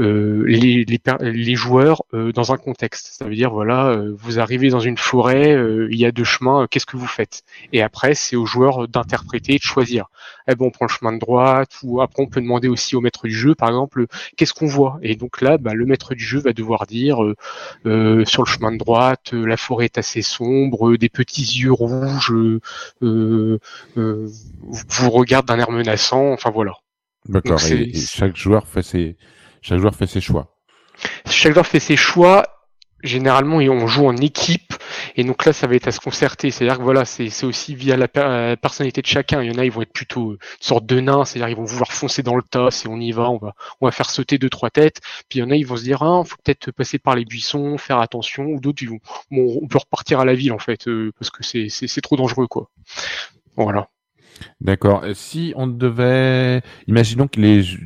[0.00, 3.14] euh, les, joueurs euh, dans un contexte.
[3.16, 5.56] Ça veut dire voilà, vous arrivez dans une forêt,
[5.88, 7.44] il y a deux chemins, qu'est-ce que vous faites?
[7.72, 10.06] Et après, c'est aux joueurs d'interpréter, de choisir.
[10.48, 13.00] Eh ben, on prend le chemin de droite, ou après on peut demander aussi au
[13.00, 14.98] maître du jeu, par exemple, qu'est-ce qu'on voit?
[15.02, 17.36] Et donc là, bah, le maître du jeu va devoir dire euh,
[17.86, 21.42] euh, sur le chemin de droite, euh, la forêt est assez sombre, euh, des petits
[21.60, 22.60] yeux rouges euh,
[23.02, 23.58] euh,
[23.96, 24.28] euh,
[24.62, 26.32] vous regardent d'un air menaçant.
[26.32, 26.74] Enfin voilà.
[27.28, 27.60] D'accord.
[27.70, 29.16] Et, et chaque joueur fait ses,
[29.60, 30.56] chaque joueur fait ses choix.
[31.26, 32.46] chaque joueur fait ses choix.
[33.04, 34.74] Généralement, et on joue en équipe,
[35.16, 36.50] et donc là, ça va être à se concerter.
[36.50, 39.42] C'est-à-dire que voilà, c'est aussi via la, per- la personnalité de chacun.
[39.42, 41.56] Il y en a, ils vont être plutôt euh, une sorte de nains, c'est-à-dire ils
[41.56, 44.10] vont vouloir foncer dans le tas, et on y va, on va, on va faire
[44.10, 45.00] sauter deux trois têtes.
[45.28, 47.24] Puis il y en a, ils vont se dire, ah, faut peut-être passer par les
[47.24, 50.88] buissons, faire attention, ou d'autres, vont, bon, on peut repartir à la ville en fait,
[50.88, 52.70] euh, parce que c'est trop dangereux quoi.
[53.56, 53.88] Voilà.
[54.60, 55.02] D'accord.
[55.04, 57.28] Euh, Si on devait, imaginons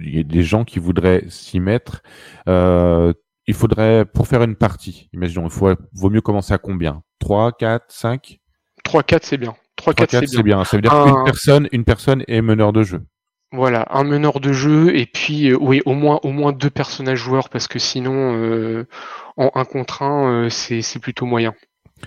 [0.09, 2.03] y ait des gens qui voudraient s'y mettre,
[2.49, 3.13] euh,
[3.47, 7.03] il faudrait, pour faire une partie, imaginons, il faut, vaut mieux commencer à combien?
[7.21, 8.39] 3, 4, 5
[8.85, 9.55] 3 4 c'est bien.
[9.77, 10.65] 3 4 c'est bien.
[10.65, 13.03] Ça veut dire Un- qu'une personne, une personne est meneur de jeu.
[13.53, 17.19] Voilà, un meneur de jeu et puis euh, oui, au moins au moins deux personnages
[17.21, 18.87] joueurs parce que sinon euh,
[19.37, 21.55] en un contre un euh, c'est c'est plutôt moyen.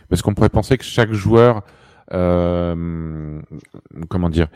[0.09, 1.63] Parce qu'on pourrait penser que chaque joueur,
[2.13, 3.41] euh,
[4.09, 4.47] comment dire,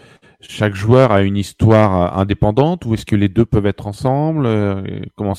[0.41, 4.45] chaque joueur a une histoire euh, indépendante ou est-ce que les deux peuvent être ensemble
[4.45, 4.83] euh,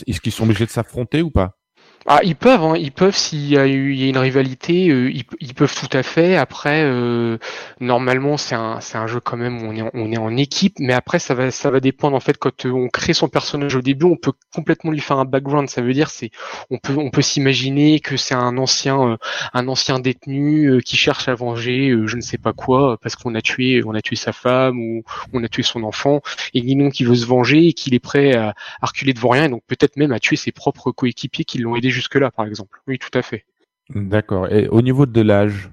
[0.07, 1.59] Est-ce qu'ils sont obligés de s'affronter ou pas?
[2.07, 5.55] Ah, ils peuvent, hein, ils peuvent s'il y a y a une rivalité, euh, ils,
[5.55, 6.37] peuvent tout à fait.
[6.37, 7.39] Après, euh,
[7.81, 10.37] normalement, c'est un c'est un jeu quand même où on est en, on est en
[10.37, 13.29] équipe, mais après ça va ça va dépendre en fait quand euh, on crée son
[13.29, 15.71] personnage au début, on peut complètement lui faire un background.
[15.71, 16.31] Ça veut dire c'est
[16.71, 19.17] on peut on peut s'imaginer que c'est un ancien euh,
[19.55, 23.35] un ancien détenu euh, qui cherche à venger je ne sais pas quoi parce qu'on
[23.35, 26.21] a tué on a tué sa femme ou on a tué son enfant
[26.53, 29.45] et Guinon qui veut se venger et qu'il est prêt à, à reculer devant rien
[29.45, 32.81] et donc peut-être même à tuer ses propres coéquipiers qui l'ont aidé jusque-là, par exemple.
[32.87, 33.45] Oui, tout à fait.
[33.91, 34.51] D'accord.
[34.51, 35.71] Et au niveau de l'âge,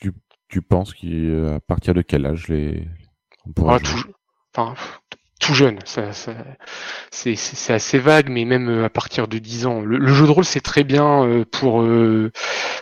[0.00, 0.12] tu,
[0.48, 2.86] tu penses qu'à partir de quel âge les
[3.46, 4.02] on pourra Ah, jouer?
[4.02, 4.12] tout,
[4.54, 4.74] enfin,
[5.40, 6.34] tout jeune, ça, ça-
[7.10, 9.80] c'est assez vague, mais même euh, à partir de 10 ans.
[9.80, 11.82] Le, le jeu de rôle, c'est très bien euh, pour...
[11.82, 12.30] Euh,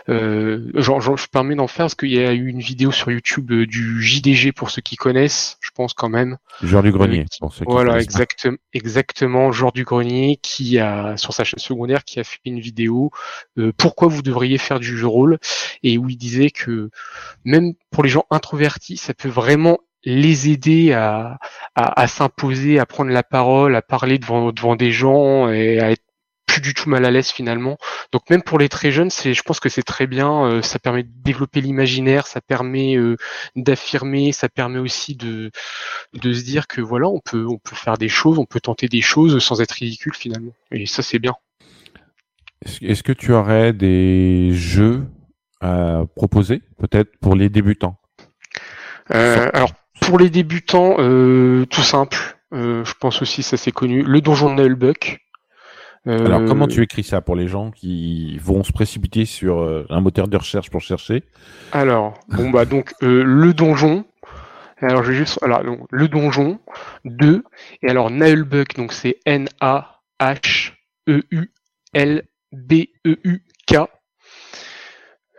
[0.09, 3.11] euh, genre, genre, je permets d'en faire parce qu'il y a eu une vidéo sur
[3.11, 6.37] YouTube euh, du JDG pour ceux qui connaissent, je pense quand même.
[6.61, 7.21] Joueur du grenier.
[7.21, 11.59] Euh, pour ceux qui Voilà, exactement, exactement, genre du grenier qui a sur sa chaîne
[11.59, 13.11] secondaire qui a fait une vidéo
[13.57, 15.39] euh, pourquoi vous devriez faire du jeu de rôle?
[15.83, 16.89] Et où il disait que
[17.45, 21.37] même pour les gens introvertis, ça peut vraiment les aider à,
[21.75, 25.91] à, à s'imposer, à prendre la parole, à parler devant devant des gens et à
[25.91, 26.03] être
[26.45, 27.77] plus du tout mal à l'aise finalement.
[28.11, 30.45] Donc même pour les très jeunes, c'est, je pense que c'est très bien.
[30.45, 33.17] euh, ça permet de développer l'imaginaire, ça permet euh,
[33.55, 35.51] d'affirmer, ça permet aussi de
[36.13, 38.87] de se dire que voilà, on peut on peut faire des choses, on peut tenter
[38.87, 40.53] des choses sans être ridicule finalement.
[40.71, 41.35] Et ça c'est bien.
[42.81, 45.05] Est-ce que tu aurais des jeux
[45.61, 47.97] à proposer, peut-être pour les débutants?
[49.13, 49.71] Euh, alors
[50.09, 52.17] pour les débutants, euh, tout simple.
[52.51, 54.01] euh, je pense aussi ça c'est connu.
[54.01, 55.19] Le donjon de Nullbuck.
[56.07, 60.01] Euh, Alors, comment tu écris ça pour les gens qui vont se précipiter sur un
[60.01, 61.25] moteur de recherche pour chercher?
[61.73, 64.03] Alors, bon bah donc le donjon.
[64.81, 66.59] Alors je vais juste alors donc, le donjon
[67.05, 67.43] 2
[67.83, 70.71] et alors Naulbuck donc c'est N A H
[71.07, 71.51] E U
[71.93, 73.75] L B E U K.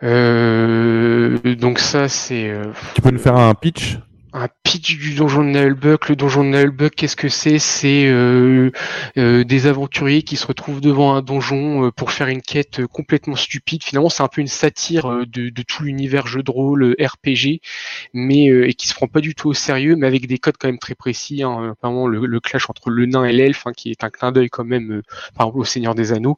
[0.03, 2.55] Euh, donc ça c'est
[2.95, 3.97] Tu peux nous faire un pitch?
[4.33, 6.09] Un pitch du donjon de Nullbuck.
[6.09, 7.59] Le donjon de Nullbuck, qu'est-ce que c'est?
[7.59, 8.71] C'est euh,
[9.17, 12.87] euh, des aventuriers qui se retrouvent devant un donjon euh, pour faire une quête euh,
[12.87, 13.83] complètement stupide.
[13.83, 17.59] Finalement, c'est un peu une satire euh, de, de tout l'univers jeu de rôle RPG,
[18.13, 20.55] mais euh, et qui se prend pas du tout au sérieux, mais avec des codes
[20.57, 21.43] quand même très précis.
[21.43, 24.31] Hein, notamment le, le clash entre le nain et l'elfe, hein, qui est un clin
[24.31, 25.01] d'œil quand même,
[25.35, 26.37] par exemple au Seigneur des Anneaux.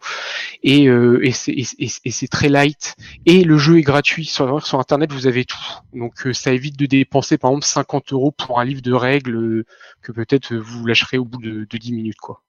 [0.63, 2.95] Et, et c'est très light.
[3.25, 5.11] Et le jeu est gratuit sur, sur Internet.
[5.11, 5.57] Vous avez tout.
[5.93, 9.65] Donc ça évite de dépenser par exemple 50 euros pour un livre de règles euh,
[10.01, 12.41] que peut-être vous lâcherez au bout de, de 10 minutes quoi.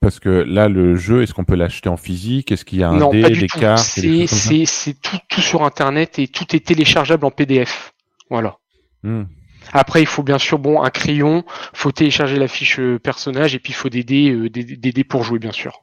[0.00, 2.52] Parce que là, le jeu, est-ce qu'on peut l'acheter en physique?
[2.52, 3.58] Est-ce qu'il y a un non, dé, pas du des tout.
[3.58, 7.94] cartes C'est tout tout sur Internet et tout est téléchargeable en PDF.
[8.28, 8.58] Voilà.
[9.02, 9.24] Hmm.
[9.72, 13.58] Après, il faut bien sûr bon un crayon, faut télécharger la fiche euh, personnage et
[13.58, 15.82] puis il faut des dés, euh, des, des dés pour jouer bien sûr.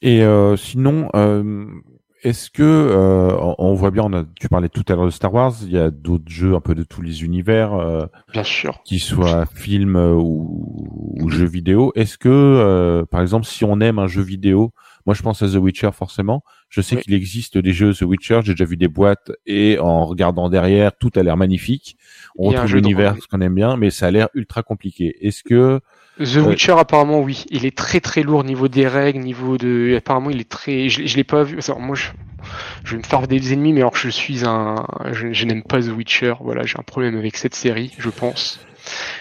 [0.00, 1.66] Et euh, sinon, euh,
[2.22, 5.34] est-ce que euh, on, voit bien, on a, tu parlais tout à l'heure de Star
[5.34, 8.80] Wars, il y a d'autres jeux un peu de tous les univers, euh, Bien sûr.
[8.84, 11.92] qu'ils soient films euh, ou, ou jeux vidéo.
[11.96, 14.72] Est-ce que, euh, par exemple, si on aime un jeu vidéo,
[15.06, 16.42] moi je pense à The Witcher forcément.
[16.68, 17.02] Je sais Oui.
[17.02, 20.92] qu'il existe des jeux The Witcher, j'ai déjà vu des boîtes et en regardant derrière,
[20.96, 21.96] tout a l'air magnifique.
[22.36, 25.16] On retrouve l'univers ce qu'on aime bien, mais ça a l'air ultra compliqué.
[25.20, 25.80] Est-ce que
[26.18, 26.40] The Ouais.
[26.48, 30.30] Witcher apparemment oui, il est très très lourd au niveau des règles, niveau de apparemment
[30.30, 31.58] il est très je, l'ai- je l'ai pas vu.
[31.66, 32.08] Alors, moi je
[32.84, 35.62] je vais me faire des ennemis mais alors que je suis un je, je n'aime
[35.62, 36.34] pas The Witcher.
[36.40, 38.60] Voilà, j'ai un problème avec cette série, je pense.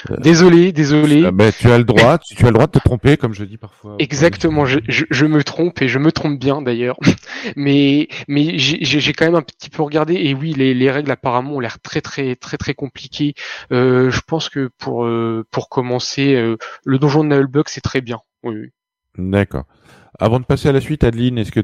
[0.09, 1.23] Euh, Désolé, désolé.
[1.25, 3.33] Ah ben, tu as le droit, tu, tu as le droit de te tromper, comme
[3.33, 3.95] je dis parfois.
[3.99, 6.97] Exactement, je, je, je me trompe et je me trompe bien d'ailleurs.
[7.55, 11.55] mais mais j'ai quand même un petit peu regardé et oui, les, les règles apparemment
[11.55, 13.33] ont l'air très très très très compliquées.
[13.71, 18.01] Euh, je pense que pour euh, pour commencer, euh, le donjon de Nullbug c'est très
[18.01, 18.19] bien.
[18.43, 18.69] Oui, oui.
[19.17, 19.65] D'accord.
[20.19, 21.59] Avant de passer à la suite, Adeline, est-ce que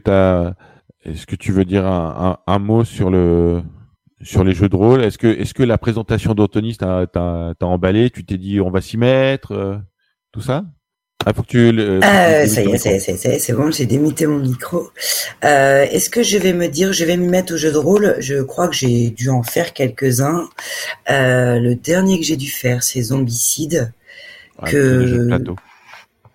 [1.06, 3.62] est-ce que tu veux dire un, un, un mot sur le,
[4.21, 7.65] sur les jeux de rôle Est-ce que, est-ce que la présentation d'Anthony t'a, t'a, t'a
[7.65, 8.10] emballé?
[8.10, 9.77] Tu t'es dit on va s'y mettre, euh,
[10.32, 10.65] tout ça?
[11.25, 11.71] Ah, faut que tu.
[11.71, 13.53] le- Euh, ça y est, ça y est, ça y est, ça y est, c'est
[13.53, 14.91] bon, j'ai démuté mon micro.
[15.43, 18.15] Euh, Est-ce que je vais me dire, je vais me mettre au jeu de rôle?
[18.19, 20.47] Je crois que j'ai dû en faire quelques-uns.
[21.10, 23.91] Euh, le dernier que j'ai dû faire, c'est Zombicide.
[24.60, 25.56] Ah, que- jeux de plateau.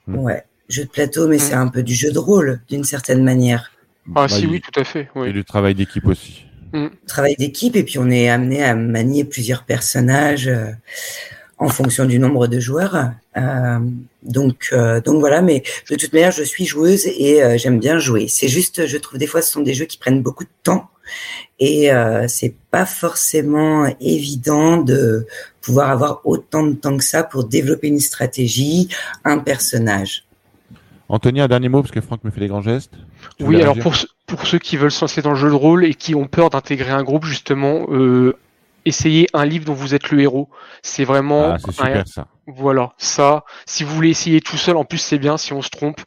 [0.09, 0.17] Mm.
[0.19, 1.41] Ouais, jeu de plateau, mais Mm.
[1.41, 3.73] c'est un peu du jeu de rôle, d'une certaine manière.
[4.09, 5.03] Ah Bah, si il- oui, tout à fait.
[5.03, 5.33] Et Oui.
[5.33, 6.45] du travail d'équipe aussi.
[7.07, 10.71] Travail d'équipe, et puis on est amené à manier plusieurs personnages euh,
[11.59, 13.13] en fonction du nombre de joueurs.
[13.37, 13.79] Euh,
[14.23, 18.27] donc, euh, donc voilà, mais de toute manière, je suis joueuse et j'aime bien jouer.
[18.29, 20.89] C'est juste, je trouve des fois, ce sont des jeux qui prennent beaucoup de temps
[21.61, 21.91] et
[22.27, 25.27] c'est pas forcément évident de
[25.61, 28.89] pouvoir avoir autant de temps que ça pour développer une stratégie,
[29.25, 30.25] un personnage.
[31.09, 32.95] Anthony, un dernier mot parce que Franck me fait des grands gestes.
[33.39, 35.55] Tu Oui, alors pour, ceux- pour ceux qui veulent se lancer dans le jeu de
[35.55, 38.37] rôle et qui ont peur d'intégrer un groupe, justement, euh,
[38.85, 40.49] essayez un livre dont vous êtes le héros.
[40.83, 42.27] C'est vraiment Ah, c'est un- super ça.
[42.49, 45.71] Voilà, ça, si vous voulez essayer tout seul, en plus c'est bien, si on se
[45.71, 46.01] trompe,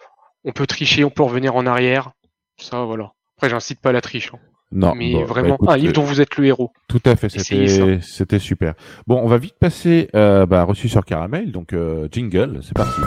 [0.43, 2.11] on peut tricher, on peut revenir en arrière.
[2.59, 3.11] Ça, voilà.
[3.37, 4.31] Après, j'incite pas à la triche.
[4.33, 4.39] hein.
[4.71, 6.71] Non, mais bon, bah, vraiment, écoute, un livre euh, dont vous êtes le héros.
[6.89, 8.73] Tout à fait, c'était c'était super.
[9.07, 13.01] Bon, on va vite passer euh, bah, reçu sur caramel, donc euh, jingle, c'est parti.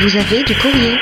[0.00, 0.94] Vous avez du courrier.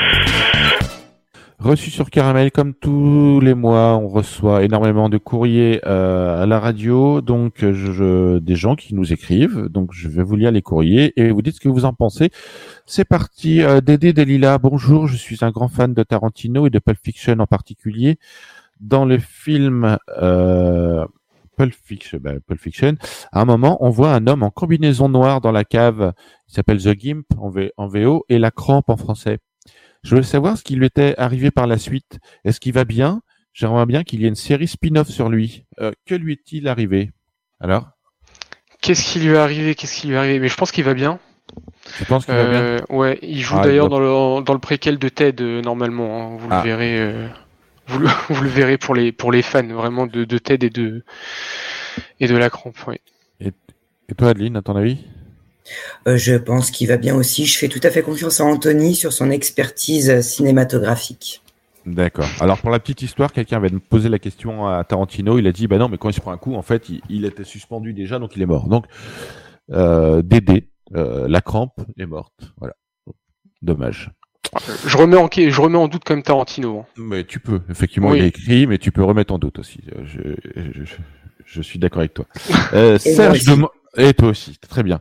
[1.59, 6.59] Reçu sur caramel, comme tous les mois, on reçoit énormément de courriers euh, à la
[6.59, 10.61] radio, donc je, je- des gens qui nous écrivent, donc je vais vous lire les
[10.61, 12.29] courriers et vous dites ce que vous en pensez.
[12.85, 16.79] C'est parti, euh, Dédé Delila, bonjour, je suis un grand fan de Tarantino et de
[16.79, 18.17] Pulp Fiction en particulier.
[18.79, 21.05] Dans le film euh,
[21.55, 22.95] Pulp Fiction, bah, Pulp Fiction,
[23.31, 26.13] à un moment, on voit un homme en combinaison noire dans la cave,
[26.49, 29.39] il s'appelle The Gimp en, V- en VO et La Crampe en français.
[30.03, 32.19] Je voulais savoir ce qui lui était arrivé par la suite.
[32.43, 33.21] Est-ce qu'il va bien?
[33.53, 35.65] J'aimerais bien qu'il y ait une série spin-off sur lui.
[35.79, 37.11] Euh, que lui est-il arrivé?
[37.59, 37.89] Alors?
[38.81, 39.73] Qu'est-ce qui lui est arrivé?
[39.73, 40.39] Qu'est-ce qui lui est arrivé?
[40.39, 41.19] Mais je pense qu'il va bien.
[41.99, 42.59] Je pense qu'il va bien?
[42.61, 45.61] Euh, ouais, il joue Ah, d'ailleurs il dans le dans le préquel de Ted euh,
[45.61, 46.33] normalement.
[46.33, 46.37] hein.
[46.37, 46.57] Vous Ah.
[46.57, 47.29] le verrez.
[47.87, 50.69] Vous, le, vous le verrez pour les pour les fans vraiment de, de Ted et
[50.69, 51.03] de
[52.19, 52.77] et de la crampe.
[53.39, 54.99] Et toi, Adeline, à ton avis?
[56.07, 57.45] Euh, je pense qu'il va bien aussi.
[57.45, 61.41] Je fais tout à fait confiance à Anthony sur son expertise cinématographique.
[61.87, 62.27] D'accord.
[62.39, 65.37] Alors pour la petite histoire, quelqu'un avait posé la question à Tarantino.
[65.39, 67.01] Il a dit bah non, mais quand il se prend un coup, en fait, il,
[67.09, 68.67] il était suspendu déjà, donc il est mort.
[68.67, 68.85] Donc
[69.71, 72.53] euh, Dédé, euh, la crampe est morte.
[72.57, 72.75] Voilà.
[73.61, 74.11] Dommage.
[74.87, 76.79] Je remets en je remets en doute quand même Tarantino.
[76.79, 76.85] hein.
[76.97, 78.19] Mais tu peux, effectivement, Oui.
[78.19, 79.79] il a écrit, mais tu peux remettre en doute aussi.
[79.95, 80.95] Euh, Je, je,
[81.45, 82.25] je- suis d'accord avec toi.
[82.73, 84.99] Euh, Serge de Mo- et toi aussi, très bien.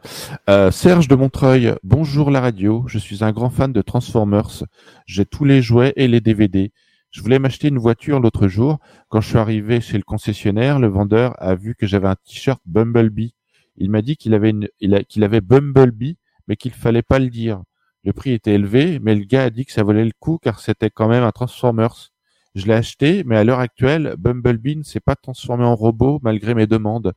[0.49, 2.85] Euh, Serge de Montreuil, bonjour la radio.
[2.87, 4.65] Je suis un grand fan de Transformers.
[5.07, 6.73] J'ai tous les jouets et les DVD.
[7.11, 8.79] Je voulais m'acheter une voiture l'autre jour.
[9.09, 12.61] Quand je suis arrivé chez le concessionnaire, le vendeur a vu que j'avais un t-shirt
[12.67, 13.35] Bumblebee.
[13.77, 14.69] Il m'a dit qu'il avait une,
[15.09, 16.17] qu'il avait Bumblebee,
[16.49, 17.63] mais qu'il fallait pas le dire.
[18.05, 20.61] Le prix était élevé, mais le gars a dit que ça valait le coup car
[20.61, 22.11] c'était quand même un Transformers.
[22.55, 26.55] Je l'ai acheté, mais à l'heure actuelle, Bumblebee ne s'est pas transformé en robot malgré
[26.55, 27.13] mes demandes.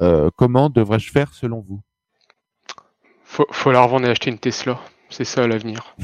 [0.00, 1.80] Euh, comment devrais-je faire selon vous?
[3.24, 4.80] Faut, faut la revendre et acheter une Tesla.
[5.10, 5.94] C'est ça l'avenir.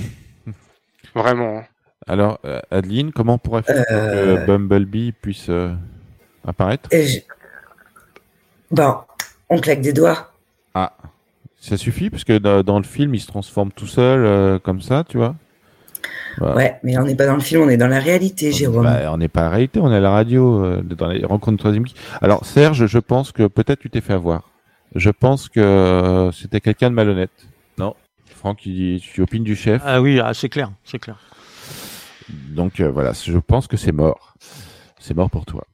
[1.14, 1.58] Vraiment.
[1.58, 1.64] hein.
[2.06, 4.36] Alors, euh, Adeline, comment on pourrait faire pour Euh.
[4.36, 5.74] que Bumblebee puisse euh,
[6.46, 6.88] apparaître?
[6.92, 7.20] Et je-
[8.70, 8.98] Bon,
[9.48, 10.29] on claque des doigts.
[11.60, 15.04] Ça suffit parce que dans, le film, il se transforme tout seul euh, comme ça,
[15.06, 15.36] tu vois.
[16.38, 16.56] Voilà.
[16.56, 18.84] Ouais, mais on n'est pas dans le film, on est dans la réalité, Jérôme.
[18.84, 21.24] Bah, on n'est pas à la réalité, on est à la radio, euh, dans les
[21.24, 21.84] rencontres de troisième.
[22.22, 24.50] Alors, Serge, je pense que peut-être tu t'es fait avoir.
[24.94, 27.30] Je pense que euh, c'était quelqu'un de malhonnête.
[27.78, 27.94] Non
[28.24, 29.82] Franck, il- tu opines du chef.
[29.84, 31.18] Ah oui, ah, c'est clair, c'est clair.
[32.28, 34.34] Donc euh, voilà, je pense que c'est mort.
[34.98, 35.66] C'est mort pour toi.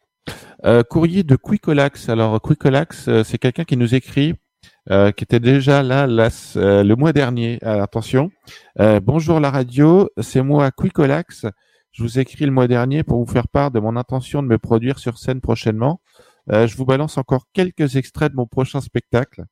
[0.64, 2.08] Euh, courrier de Quicolax.
[2.08, 4.34] Alors Quicolax, euh, c'est quelqu'un qui nous écrit,
[4.90, 7.58] euh, qui était déjà là, là, euh, le mois dernier.
[7.62, 8.30] Alors, attention.
[8.80, 11.46] Euh, bonjour la radio, c'est moi Quicolax.
[11.92, 14.58] Je vous écris le mois dernier pour vous faire part de mon intention de me
[14.58, 16.00] produire sur scène prochainement.
[16.52, 19.44] Euh, je vous balance encore quelques extraits de mon prochain spectacle.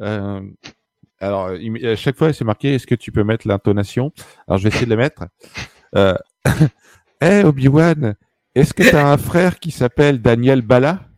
[0.00, 0.40] Euh,
[1.20, 4.12] alors, à chaque fois, c'est marqué, est-ce que tu peux mettre l'intonation?
[4.48, 5.24] Alors, je vais essayer de le mettre.
[5.96, 6.16] Euh,
[7.22, 8.14] Hey Obi-Wan,
[8.54, 11.09] est-ce que tu as un frère qui s'appelle Daniel Bala?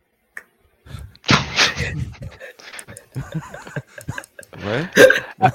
[4.55, 4.83] Ouais.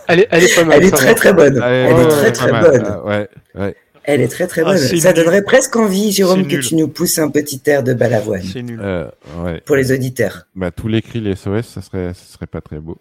[0.09, 0.79] Elle est, elle est pas mal.
[0.79, 1.15] Elle est ça très va.
[1.15, 1.63] très bonne.
[1.65, 2.85] Elle ouais, est très très bonne.
[2.87, 3.77] Ah, ouais, ouais.
[4.05, 4.79] Elle est très très Ah, bonne.
[4.79, 5.15] Ça nul.
[5.25, 6.65] donnerait presque envie, Jérôme, que nul.
[6.65, 8.81] tu nous pousses un petit air de balavoine C'est nul.
[8.83, 9.09] Euh,
[9.45, 9.61] ouais.
[9.65, 10.47] pour les auditeurs.
[10.57, 12.99] Bah, tous les cris, les SOS, ça serait, ça serait pas très beau.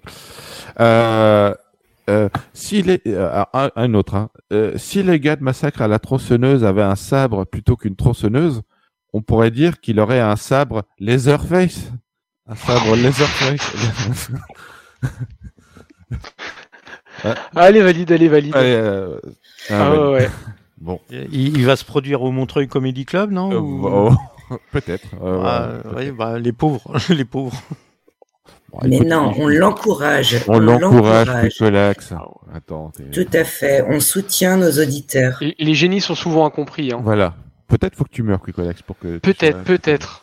[0.79, 1.53] Euh,
[2.09, 4.29] euh, si les, euh, un, un autre, hein.
[4.53, 8.61] Euh, si les gars de Massacre à la tronçonneuse avaient un sabre plutôt qu'une tronçonneuse,
[9.13, 11.91] on pourrait dire qu'il aurait un sabre Laserface.
[12.49, 14.29] Un sabre Laserface.
[17.55, 18.55] Allez, valide, allez, valide.
[18.55, 19.19] Ouais, euh,
[19.69, 19.97] Ah, ouais.
[19.97, 20.29] ouais, ouais.
[20.79, 25.07] Bon, Il, il va se produire au Montreuil Comedy Club, non Euh, ou- oh, peut-être.
[25.23, 27.59] euh, Ah, ouais, ouais, bah, les pauvres, les pauvres.
[28.71, 30.37] Bon, Mais écoute, non, il- on l'encourage.
[30.47, 32.13] On l'encourage, Picolax.
[32.53, 32.91] Attends.
[32.95, 33.83] t'es- Tout à fait.
[33.89, 35.41] On soutient nos auditeurs.
[35.41, 36.91] Et- Les génies sont souvent incompris.
[36.93, 36.99] Hein.
[37.03, 37.33] Voilà.
[37.67, 39.17] Peut-être faut que tu meurs, Picolax, pour que.
[39.17, 40.21] Peut-être, sois- peut-être.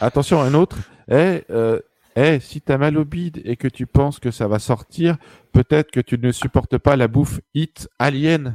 [0.00, 0.76] Attention, un autre.
[1.10, 1.80] Eh, euh,
[2.16, 5.16] eh, si t'as mal au bide et que tu penses que ça va sortir,
[5.52, 8.54] peut-être que tu ne supportes pas la bouffe Hit Alien.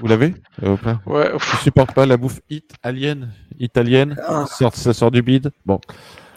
[0.00, 0.76] Vous l'avez euh,
[1.06, 1.30] Ouais.
[1.38, 4.44] Tu supportes pas la bouffe Hit Alien Italienne Ah.
[4.48, 5.80] ça, sort, ça sort du bide Bon.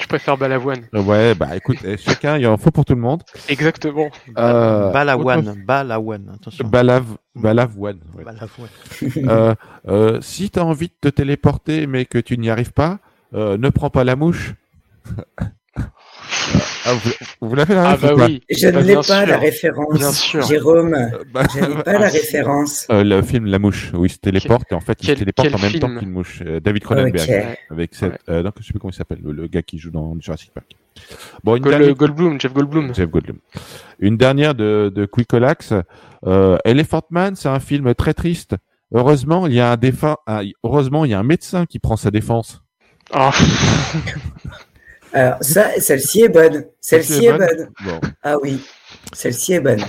[0.03, 0.81] Je préfère Balavoine.
[0.91, 3.23] Ouais, bah écoute, eh, chacun, il en faut pour tout le monde.
[3.47, 4.09] Exactement.
[4.37, 6.67] Euh, Balawan, Balawan, attention.
[6.67, 7.99] Balav, Balavoine.
[8.13, 8.25] ouais.
[8.25, 8.69] Balawan.
[9.29, 9.55] Euh,
[9.87, 12.99] euh, si tu as envie de te téléporter mais que tu n'y arrives pas,
[13.33, 14.55] euh, ne prends pas la mouche.
[16.85, 17.11] Ah, vous
[17.49, 18.41] vous l'avez la Ah bah oui.
[18.49, 19.27] Je Bah, ne l'ai bien pas sûr.
[19.27, 19.93] la référence.
[19.97, 20.41] Bien sûr.
[20.43, 22.87] Jérôme, Euh, bah, je n'ai pas la référence.
[22.91, 25.19] euh, le film La Mouche, où il se téléporte et en fait il quel- se
[25.19, 26.41] téléporte en même film temps qu'une mouche.
[26.45, 28.17] Euh, David Cronenberg avec cette, Ouais.
[28.29, 30.51] euh, non, je sais plus comment il s'appelle, le, le gars qui joue dans Jurassic
[30.53, 30.67] Park.
[31.43, 32.93] Bon, une Gold- dernière, Goldblum, Jeff Goldblum.
[32.93, 33.37] Jeff Goldblum.
[33.99, 35.73] Une dernière de, de Quicolax.
[36.25, 38.55] Euh, Elephant Man, c'est un film très triste.
[38.93, 40.17] Heureusement, il y a un défunt,
[40.63, 42.61] heureusement, il y a un médecin qui prend sa défense.
[43.11, 43.31] Ah,
[45.13, 46.65] Alors, ça, celle-ci est bonne.
[46.81, 47.69] Celle-ci est bonne.
[47.85, 47.99] Bon.
[48.23, 48.59] Ah oui,
[49.13, 49.83] celle-ci est bonne.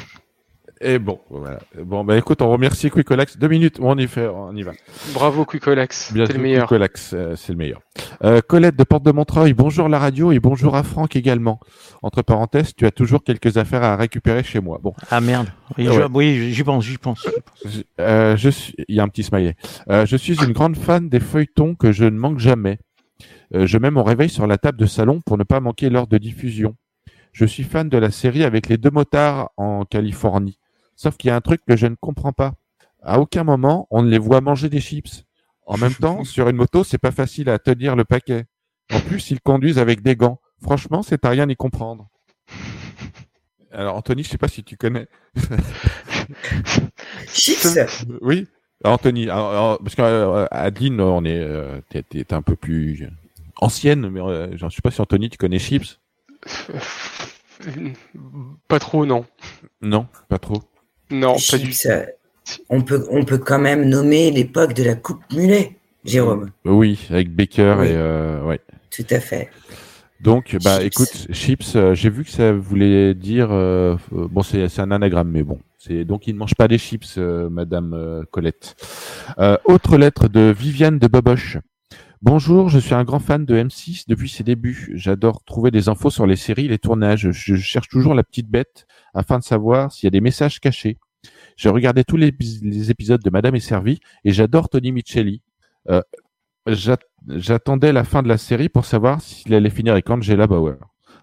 [0.80, 1.60] Et bon, voilà.
[1.82, 3.38] Bon, bah écoute, on remercie Quicolax.
[3.38, 4.72] Deux minutes, on y fait, on y va.
[5.14, 6.12] bravo Quicolax.
[6.12, 6.64] T'es sûr, le meilleur.
[6.64, 7.80] Quicolax, euh, c'est le meilleur.
[8.22, 11.58] Euh, Colette de Porte de Montreuil, bonjour la radio et bonjour à Franck également.
[12.02, 14.78] Entre parenthèses, tu as toujours quelques affaires à récupérer chez moi.
[14.82, 15.46] Bon, Ah merde.
[15.78, 16.04] Oui, Ouais.
[16.12, 17.26] oui, j'y pense, j'y pense.
[18.00, 19.54] euh, je suis, il y a un petit smiley.
[19.88, 22.78] Euh, je suis une grande fan des feuilletons que je ne manque jamais.
[23.55, 26.09] Euh, je mets mon réveil sur la table de salon pour ne pas manquer l'heure
[26.09, 26.77] de diffusion.
[27.33, 30.59] Je suis fan de la série avec les deux motards en Californie.
[30.97, 32.55] Sauf qu'il y a un truc que je ne comprends pas.
[33.03, 35.25] À aucun moment, on ne les voit manger des chips.
[35.67, 38.45] En même temps, sur une moto, c'est pas facile à tenir le paquet.
[38.93, 40.40] En plus, ils conduisent avec des gants.
[40.62, 42.09] Franchement, c'est à rien y comprendre.
[43.73, 45.07] Alors, Anthony, je sais pas si tu connais.
[47.33, 47.77] Chips?
[48.21, 48.47] Oui.
[48.85, 51.81] Anthony, alors, alors, parce qu'Adeline, on est, euh,
[52.31, 53.09] un peu plus
[53.61, 56.01] ancienne, mais euh, je sais pas si Anthony, tu connais Chips?
[58.69, 59.25] Pas trop, non.
[59.81, 60.62] Non, pas trop.
[61.11, 62.05] Non, pas du Chips, euh,
[62.69, 66.51] on peut, on peut quand même nommer l'époque de la coupe mulet, Jérôme.
[66.64, 67.87] Oui, avec Baker Oui.
[67.88, 68.61] et euh, ouais.
[68.90, 69.51] Tout à fait.
[70.21, 70.87] Donc, bah, Chips.
[70.87, 74.90] écoute, Chips, euh, j'ai vu que ça voulait dire, euh, euh, bon, c'est, c'est un
[74.90, 78.75] anagramme, mais bon, c'est donc il ne mange pas des chips, euh, Madame euh, Colette.
[79.38, 81.59] Euh, autre lettre de Viviane de Boboche.
[82.28, 84.92] Bonjour, je suis un grand fan de M6 depuis ses débuts.
[84.94, 87.30] J'adore trouver des infos sur les séries, les tournages.
[87.32, 90.96] Je cherche toujours la petite bête afin de savoir s'il y a des messages cachés.
[91.58, 95.42] J'ai regardé tous les, épis- les épisodes de Madame est servie et j'adore Tony Micheli.
[95.90, 96.00] Euh,
[96.66, 96.96] j'at-
[97.28, 100.76] J'attendais la fin de la série pour savoir s'il allait finir avec Angela Bauer.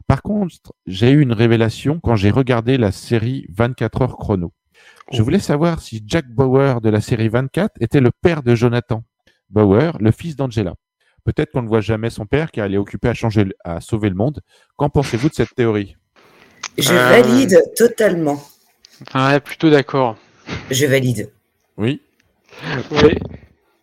[0.07, 4.53] Par contre, j'ai eu une révélation quand j'ai regardé la série 24 heures chrono.
[5.11, 9.03] Je voulais savoir si Jack Bauer de la série 24 était le père de Jonathan
[9.49, 10.73] Bauer, le fils d'Angela.
[11.23, 14.09] Peut-être qu'on ne voit jamais son père car il est occupé à changer, à sauver
[14.09, 14.41] le monde.
[14.75, 15.95] Qu'en pensez-vous de cette théorie?
[16.77, 18.41] Je Euh, valide totalement.
[19.13, 20.17] Ouais, plutôt d'accord.
[20.69, 21.29] Je valide.
[21.77, 22.01] Oui.
[22.91, 23.15] Oui,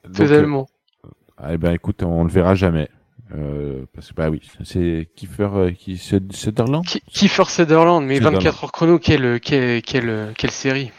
[0.05, 0.69] Donc, totalement.
[1.41, 2.89] euh, eh ben, écoute, on le verra jamais.
[3.35, 6.85] Euh, parce que bah oui, c'est Kiefer euh, qui Sutherland?
[6.87, 8.43] Ki- Kiefer Sutherland, mais Sutherland.
[8.43, 10.91] 24 heures chrono, quelle, quelle, quelle, quelle série?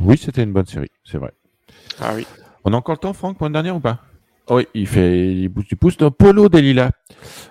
[0.00, 1.32] Oui, c'était une bonne série, c'est vrai.
[2.00, 2.26] Ah oui.
[2.64, 3.98] On a encore le temps, Franck, pour une dernière ou pas?
[4.50, 5.98] Oui, il fait, du pouce.
[5.98, 6.92] Donc, Polo Delila.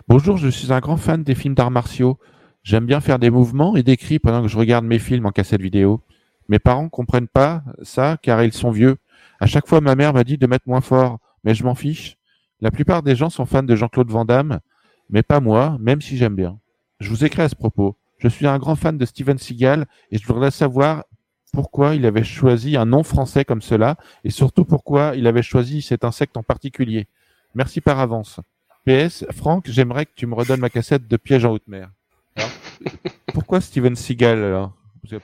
[0.07, 2.17] Bonjour, je suis un grand fan des films d'arts martiaux.
[2.63, 5.31] J'aime bien faire des mouvements et des cris pendant que je regarde mes films en
[5.31, 6.01] cassette vidéo.
[6.49, 8.97] Mes parents comprennent pas ça car ils sont vieux.
[9.39, 12.17] À chaque fois, ma mère m'a dit de mettre moins fort, mais je m'en fiche.
[12.61, 14.59] La plupart des gens sont fans de Jean-Claude Van Damme,
[15.11, 16.57] mais pas moi, même si j'aime bien.
[16.99, 17.95] Je vous écris à ce propos.
[18.17, 21.03] Je suis un grand fan de Steven Seagal et je voudrais savoir
[21.53, 25.81] pourquoi il avait choisi un nom français comme cela et surtout pourquoi il avait choisi
[25.81, 27.07] cet insecte en particulier.
[27.55, 28.39] Merci par avance.
[28.85, 31.89] PS, Franck, j'aimerais que tu me redonnes ma cassette de piège en haute mer.
[32.35, 32.49] Alors,
[33.33, 34.73] pourquoi Steven Seagal alors?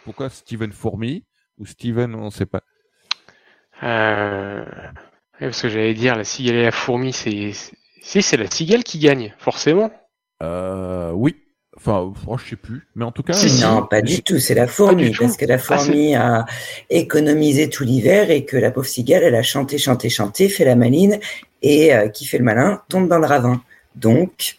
[0.03, 1.24] Pourquoi Steven Fourmi
[1.57, 2.63] ou Steven, on ne sait pas.
[3.84, 4.63] Euh...
[4.65, 8.49] ouais, parce que j'allais dire, la cigale et la fourmi, c'est, c'est- si, c'est la
[8.49, 9.91] cigale qui gagne, forcément.
[10.41, 11.38] Euh, oui.
[11.76, 12.88] Enfin, oh, je sais plus.
[12.95, 13.61] Mais en tout cas, si.
[13.61, 16.45] Non, pas du tout, c'est la fourmi, parce que la fourmi a
[16.89, 20.76] économisé tout l'hiver et que la pauvre cigale, elle a chanté, chanté, chanté, fait la
[20.76, 21.19] maline
[21.61, 23.61] et euh, qui fait le malin tombe dans le ravin.
[23.95, 24.57] Donc,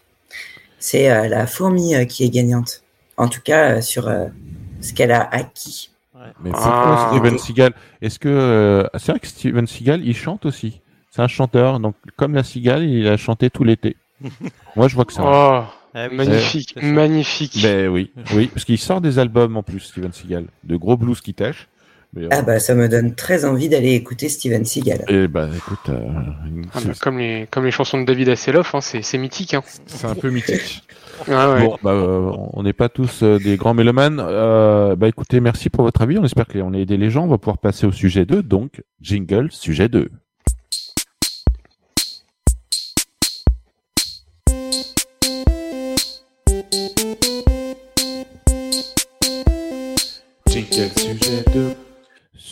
[0.79, 2.83] c'est euh, la fourmi euh, qui est gagnante.
[3.17, 4.27] En tout cas, euh, sur euh,
[4.81, 5.91] ce qu'elle a acquis.
[6.43, 6.59] Mais Ah.
[6.63, 7.73] pourquoi Steven Seagal?
[8.03, 11.95] Est-ce que euh, c'est vrai que Steven Seagal il chante aussi C'est un chanteur, donc
[12.17, 13.97] comme la cigale, il a chanté tout l'été.
[14.77, 15.67] Moi, je vois que ça.
[15.95, 17.61] Ah oui, magnifique, magnifique.
[17.63, 21.21] Ben oui, oui, parce qu'il sort des albums en plus, Steven Seagal, de gros blues
[21.21, 21.69] qui tâchent.
[22.15, 25.05] Mais, euh, Ah bah, ça me donne très envie d'aller écouter Steven Seagal.
[25.09, 26.01] et bah écoute, euh,
[26.73, 29.55] Ah bah, comme les comme les chansons de David Hasselhoff, hein, c'est c'est mythique.
[29.55, 29.63] Hein.
[29.87, 30.83] c'est un peu mythique.
[31.29, 31.61] Ouais.
[31.61, 34.21] Bon, bah, euh, on n'est pas tous euh, des grands mélomanes.
[34.21, 36.19] Euh, bah écoutez, merci pour votre avis.
[36.19, 37.25] On espère qu'on a aidé les gens.
[37.25, 38.43] On va pouvoir passer au sujet 2.
[38.43, 40.11] Donc, jingle, sujet 2.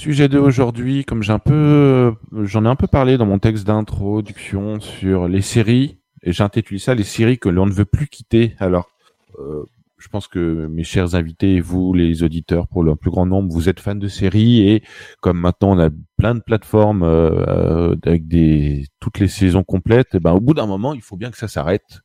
[0.02, 3.64] Sujet 2 aujourd'hui, comme j'ai un peu, j'en ai un peu parlé dans mon texte
[3.64, 8.08] d'introduction sur les séries, et j'ai intitulé ça les séries que l'on ne veut plus
[8.08, 8.56] quitter.
[8.58, 8.90] Alors,
[9.38, 9.62] euh,
[9.98, 13.52] je pense que mes chers invités, et vous, les auditeurs, pour le plus grand nombre,
[13.52, 14.82] vous êtes fans de séries et
[15.20, 20.08] comme maintenant on a plein de plateformes euh, euh, avec des toutes les saisons complètes,
[20.14, 22.00] eh ben au bout d'un moment, il faut bien que ça s'arrête.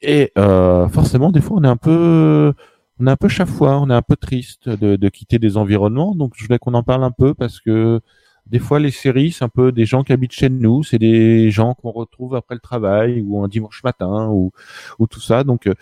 [0.00, 2.54] Et euh, forcément, des fois, on est un peu,
[3.02, 6.14] on est un peu chafouin, on est un peu triste de, quitter des environnements.
[6.14, 8.00] Donc, je voulais qu'on en parle un peu parce que
[8.46, 11.50] des fois, les séries, c'est un peu des gens qui habitent chez nous, c'est des
[11.50, 14.52] gens qu'on retrouve après le travail ou un dimanche matin ou,
[15.00, 15.42] ou tout ça.
[15.42, 15.74] Donc, euh,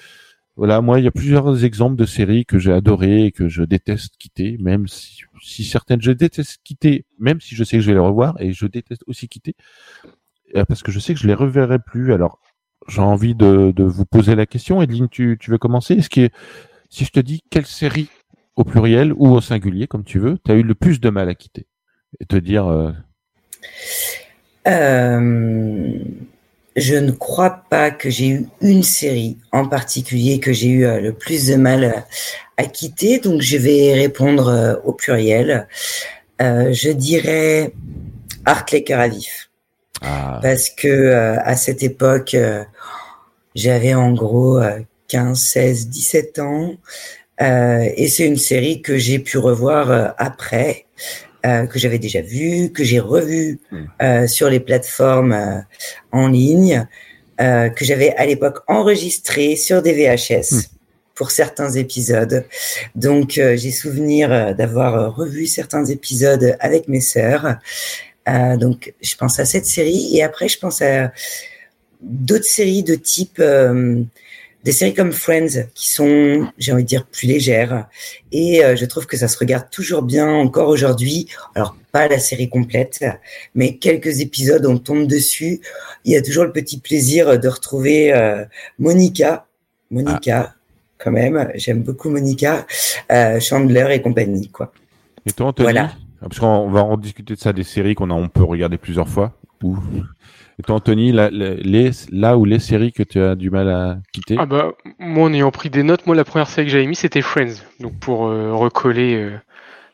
[0.57, 3.63] voilà, moi, il y a plusieurs exemples de séries que j'ai adorées et que je
[3.65, 7.95] déteste quitter, même si, certaines je déteste quitter, même si je sais que je vais
[7.95, 9.55] les revoir, et je déteste aussi quitter,
[10.57, 12.13] euh, parce que je sais que je les reverrai plus.
[12.15, 12.41] Alors,
[12.89, 14.81] j'ai envie de, de vous poser la question.
[14.83, 15.95] Edline, tu, tu veux commencer?
[15.95, 16.31] Est-ce que,
[16.91, 18.09] si je te dis quelle série,
[18.57, 21.29] au pluriel ou au singulier, comme tu veux, tu as eu le plus de mal
[21.29, 21.67] à quitter.
[22.21, 22.93] Et te dire, euh,
[24.67, 25.99] Euh,
[26.77, 31.01] je ne crois pas que j'ai eu une série en particulier que j'ai eu euh,
[31.01, 32.05] le plus de mal
[32.57, 35.67] à quitter, donc je vais répondre au pluriel.
[36.43, 37.73] Euh, je dirais
[38.45, 39.51] Art les cœurs à vif,
[40.03, 42.37] ah, parce que à cette époque,
[43.55, 44.61] j'avais en gros
[45.11, 46.77] 15, 16, 17 ans,
[47.43, 50.87] euh, et c'est une série que j'ai pu revoir euh, après,
[51.47, 53.77] euh, que j'avais déjà vue, que j'ai revue Mm.
[54.03, 55.65] euh, sur les plateformes
[56.13, 56.87] en ligne,
[57.39, 60.53] que j'avais à l'époque enregistré sur des VHS.
[60.53, 60.63] Mm.
[61.15, 62.47] pour certains épisodes.
[62.95, 67.57] Donc j'ai souvenir d'avoir revu certains épisodes avec mes sœurs.
[68.59, 71.13] Donc je pense à cette série et après je pense à
[72.01, 73.39] d'autres séries de type
[74.65, 77.89] des séries comme Friends qui sont, j'ai envie de dire, plus légères.
[78.33, 81.29] Et euh, je trouve que ça se regarde toujours bien encore aujourd'hui.
[81.55, 83.05] Alors, pas la série complète,
[83.55, 85.61] mais quelques épisodes, on tombe dessus.
[86.05, 88.45] Il y a toujours le petit plaisir de retrouver euh,
[88.79, 89.47] Monica.
[89.91, 90.55] Monica,
[90.99, 91.51] quand même.
[91.55, 92.67] J'aime beaucoup Monica,
[93.11, 94.73] euh, Chandler et compagnie, quoi.
[95.27, 95.65] Et toi, Anthony?
[95.65, 95.93] Voilà.
[96.23, 98.79] Ah, Parce qu'on va en discuter de ça, des séries qu'on a, on peut regarder
[98.79, 99.33] plusieurs fois.
[99.63, 99.77] Ou...
[100.61, 103.97] Et toi, Anthony, là, les, là où les séries que tu as du mal à
[104.13, 106.85] quitter Ah bah, moi en ayant pris des notes, moi la première série que j'avais
[106.87, 107.63] mis c'était Friends.
[107.81, 109.41] Donc pour euh, recoller euh,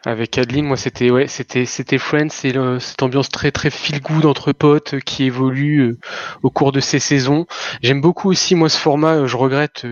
[0.05, 4.27] avec Adeline, moi c'était ouais, c'était c'était Friends, c'est cette ambiance très très feel good
[4.27, 5.99] entre potes euh, qui évolue euh,
[6.43, 7.47] au cours de ces saisons.
[7.81, 9.87] J'aime beaucoup aussi moi ce format, euh, je regrette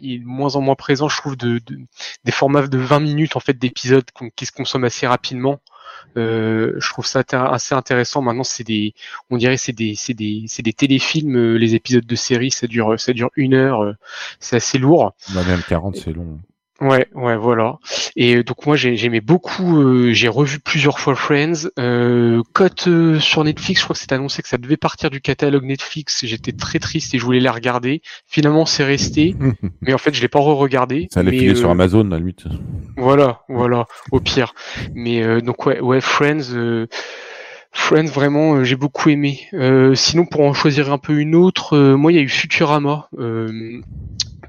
[0.00, 1.78] il est de moins en moins présent, je trouve de, de-
[2.24, 5.60] des formats de 20 minutes en fait d'épisodes qui se consomment assez rapidement.
[6.16, 8.22] Euh, je trouve ça assez intéressant.
[8.22, 8.94] Maintenant, c'est des,
[9.30, 11.36] on dirait c'est des, c'est des, c'est des téléfilms.
[11.36, 13.82] euh, Les épisodes de série, ça dure, ça dure une heure.
[13.82, 13.94] euh,
[14.40, 15.14] C'est assez lourd.
[15.34, 16.40] Bah, même 40, c'est long.
[16.80, 17.78] Ouais, ouais, voilà.
[18.16, 21.68] Et euh, donc moi j'ai- j'aimais beaucoup, euh, j'ai revu plusieurs fois Friends.
[21.78, 25.20] Euh, cote euh, sur Netflix, je crois que c'est annoncé que ça devait partir du
[25.20, 26.26] catalogue Netflix.
[26.26, 28.02] J'étais très triste et je voulais la regarder.
[28.26, 29.36] Finalement c'est resté,
[29.82, 31.08] mais en fait je l'ai pas re-regardé.
[31.12, 32.44] Ça allait filer sur euh, Amazon, à la limite.
[32.96, 34.52] Voilà, voilà, au pire.
[34.94, 36.52] Mais euh, donc ouais, ouais, Friends.
[36.54, 36.86] euh,
[37.76, 39.40] Friends, vraiment, euh, j'ai beaucoup aimé.
[39.52, 42.28] Euh, sinon, pour en choisir un peu une autre, euh, moi, il y a eu
[42.28, 43.08] Futurama.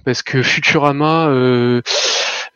[0.05, 1.81] Parce que Futurama, euh,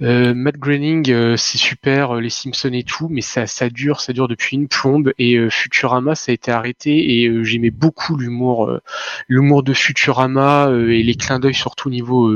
[0.01, 4.13] euh, Matt Groening, euh, c'est super, les Simpsons et tout, mais ça, ça dure, ça
[4.13, 5.11] dure depuis une plombe.
[5.17, 7.21] Et Futurama, ça a été arrêté.
[7.21, 8.79] Et j'aimais beaucoup l'humour,
[9.27, 12.31] l'humour de Futurama et les clins d'œil surtout au niveau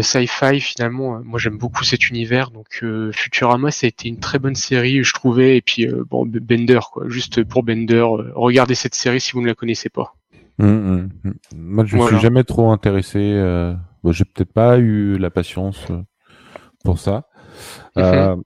[0.00, 0.60] sci-fi.
[0.60, 2.50] Finalement, moi, j'aime beaucoup cet univers.
[2.50, 5.56] Donc euh, Futurama, ça a été une très bonne série, je trouvais.
[5.56, 9.42] Et puis euh, bon, Bender, quoi, juste pour Bender, euh, regardez cette série si vous
[9.42, 10.14] ne la connaissez pas.
[10.58, 11.34] Hum, hum, hum.
[11.56, 12.16] Moi, je ne Voilà.
[12.16, 13.18] suis jamais trop intéressé.
[14.02, 14.08] Euh...
[14.08, 16.02] Bon, J'ai peut-être pas eu la patience euh,
[16.84, 17.28] pour ça.
[17.98, 18.36] Euh,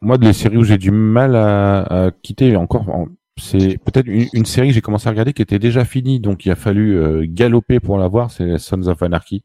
[0.00, 3.06] moi, les séries où j'ai du mal à, à quitter, encore, en-
[3.38, 6.46] c'est peut-être une, une série que j'ai commencé à regarder qui était déjà finie, donc
[6.46, 8.30] il a fallu euh, galoper pour la voir.
[8.30, 9.42] C'est Sons of Anarchy,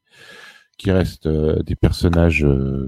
[0.78, 2.46] qui reste euh, des personnages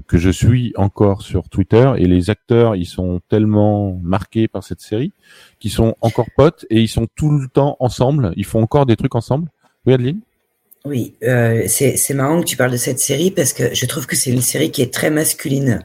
[0.08, 4.80] que je suis encore sur Twitter, et les acteurs, ils sont tellement marqués par cette
[4.80, 5.12] série
[5.58, 8.32] qu'ils sont encore potes et ils sont tout le temps ensemble.
[8.36, 9.48] Ils font encore des trucs ensemble.
[9.86, 10.20] Oui, Adeline?
[10.86, 14.06] Oui, euh, c'est c'est marrant que tu parles de cette série parce que je trouve
[14.06, 15.80] que c'est une série qui est très masculine.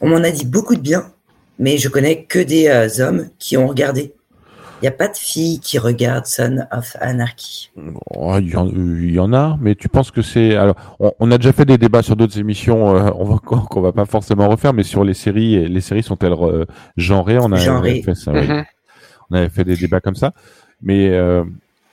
[0.00, 1.10] On m'en a dit beaucoup de bien,
[1.58, 4.14] mais je connais que des euh, hommes qui ont regardé.
[4.80, 7.70] Il n'y a pas de filles qui regardent Son of Anarchy.
[8.16, 11.12] Oh, Il y, en, il y en a, mais tu penses que c'est alors on,
[11.18, 13.92] on a déjà fait des débats sur d'autres émissions, euh, on va qu'on qu'on va
[13.92, 16.64] pas forcément refaire, mais sur les séries, les séries sont-elles euh,
[16.96, 17.38] genrées?
[17.40, 18.02] On a Genrées.
[18.02, 18.46] fait ça, oui.
[18.46, 18.64] Mhm.
[19.30, 20.32] on avait fait des débats comme ça,
[20.80, 21.42] mais euh,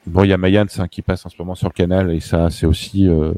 [0.08, 2.20] bon, il y a Mayans hein, qui passe en ce moment sur le canal et
[2.20, 3.34] ça, c'est aussi euh,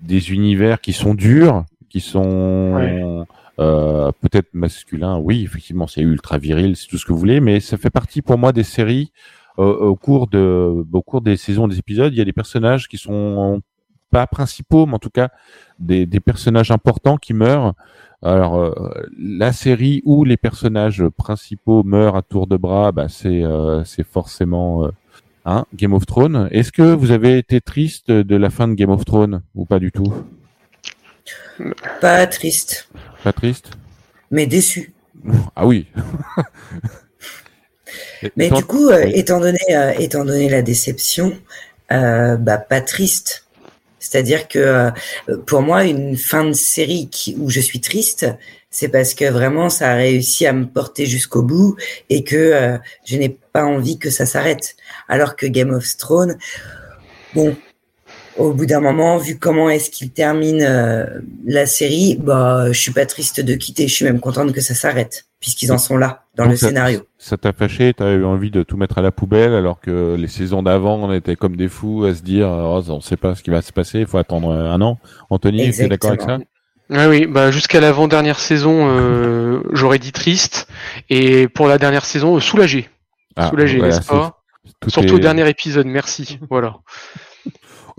[0.00, 3.02] des univers qui sont durs, qui sont Ouais.
[3.58, 5.18] euh, peut-être masculins.
[5.18, 8.22] Oui, effectivement, c'est ultra viril, c'est tout ce que vous voulez, mais ça fait partie
[8.22, 9.10] pour moi des séries
[9.58, 12.86] euh, au cours de au cours des saisons des épisodes, il y a des personnages
[12.88, 13.60] qui sont
[14.10, 15.30] pas principaux, mais en tout cas
[15.80, 17.74] des, des personnages importants qui meurent.
[18.22, 18.72] Alors euh,
[19.16, 24.04] la série où les personnages principaux meurent à tour de bras, bah, c'est euh, c'est
[24.04, 24.90] forcément euh,
[25.44, 26.48] hein, Game of Thrones.
[26.50, 29.78] Est-ce que vous avez été triste de la fin de Game of Thrones ou pas
[29.78, 30.12] du tout?
[32.00, 32.88] Pas triste,
[33.22, 33.70] Pas triste?
[34.30, 34.92] Mais déçu.
[35.54, 35.86] Ah oui.
[38.36, 39.12] Mais du coup, oui.
[39.14, 39.58] étant donné
[39.98, 41.32] étant donné la déception,
[41.88, 43.47] bah pas triste.
[44.08, 44.90] C'est-à-dire que euh,
[45.46, 48.26] pour moi, une fin de série qui, où je suis triste,
[48.70, 51.76] c'est parce que vraiment ça a réussi à me porter jusqu'au bout
[52.08, 54.76] et que euh, je n'ai pas envie que ça s'arrête.
[55.08, 56.38] Alors que Game of Thrones,
[57.34, 57.54] bon,
[58.38, 61.04] au bout d'un moment, vu comment est-ce qu'il termine euh,
[61.44, 63.88] la série, bah je suis pas triste de quitter.
[63.88, 66.68] Je suis même contente que ça s'arrête puisqu'ils en sont là dans Donc le ça-
[66.68, 67.00] scénario.
[67.18, 70.28] Ça t'a fâché, t'as eu envie de tout mettre à la poubelle alors que les
[70.28, 73.42] saisons d'avant, on était comme des fous à se dire, oh, on sait pas ce
[73.42, 74.98] qui va se passer, il faut attendre un an.
[75.30, 76.38] Anthony, tu es d'accord avec ça?
[76.90, 80.68] Ah oui, bah jusqu'à l'avant-dernière saison, euh, j'aurais dit triste,
[81.10, 82.88] et pour la dernière saison, euh, soulagé.
[83.36, 84.40] Ah, soulagé, voilà, n'est-ce pas?
[84.86, 86.38] Surtout est- au dernier épisode, merci.
[86.48, 86.76] Voilà.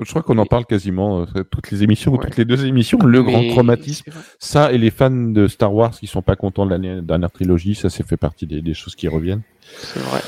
[0.01, 2.23] Je crois qu'on en parle quasiment euh, toutes les émissions ou Ouais.
[2.25, 2.97] toutes les deux émissions.
[2.99, 6.71] Le grand traumatisme, ça et les fans de Star Wars qui sont pas contents de
[6.71, 9.41] la dernière- trilogie, ça c'est fait partie des, des choses qui reviennent.
[9.77, 10.21] C'est vrai.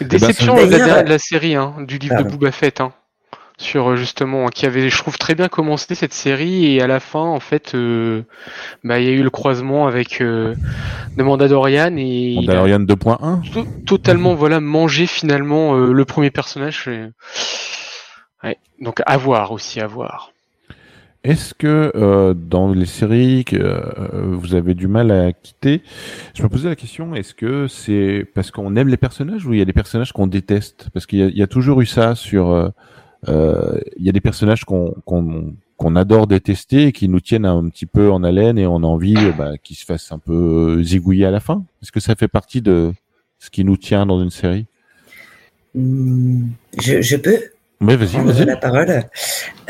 [0.00, 2.36] ben, Déception de la, de série, hein, du livre de Pardon.
[2.36, 2.92] Boba Fett, hein,
[3.58, 7.00] sur euh, justement, qui avait, je trouve, très bien commencé cette série, et à la
[7.00, 8.22] fin, en fait, euh,
[8.84, 10.54] bah, il y a eu le croisement avec euh,
[11.16, 16.86] The Mandalorian, et Mandalorian 2.1 to- totalement, voilà, mangé finalement euh, le premier personnage.
[16.88, 17.08] et-
[18.44, 18.58] Ouais.
[18.80, 20.32] Donc à voir aussi, à voir.
[21.24, 25.82] Est-ce que euh, dans les séries que euh, vous avez du mal à quitter,
[26.34, 29.58] je me posais la question, est-ce que c'est parce qu'on aime les personnages ou il
[29.58, 30.88] y a des personnages qu'on déteste?
[30.92, 32.50] Parce qu'il y, a- il y a toujours eu ça sur...
[32.50, 32.68] euh,
[33.28, 37.86] euh, il y a des personnages qu'on adore détester et qui nous tiennent un petit
[37.86, 41.32] peu en haleine et on a envie bah, qu'ils se fassent un peu zigouiller à
[41.32, 41.64] la fin.
[41.82, 42.92] Est-ce que ça fait partie de
[43.40, 44.66] ce qui nous tient dans une série?
[45.74, 46.46] Hmm,
[46.80, 47.38] Je, je peux
[47.80, 48.44] Mais vas-y, vas-y.
[48.44, 49.04] la parole.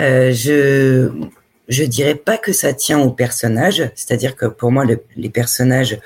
[0.00, 1.10] Euh, je
[1.68, 5.98] je dirais pas que ça tient au personnage, c'est-à-dire que pour moi le- les personnages,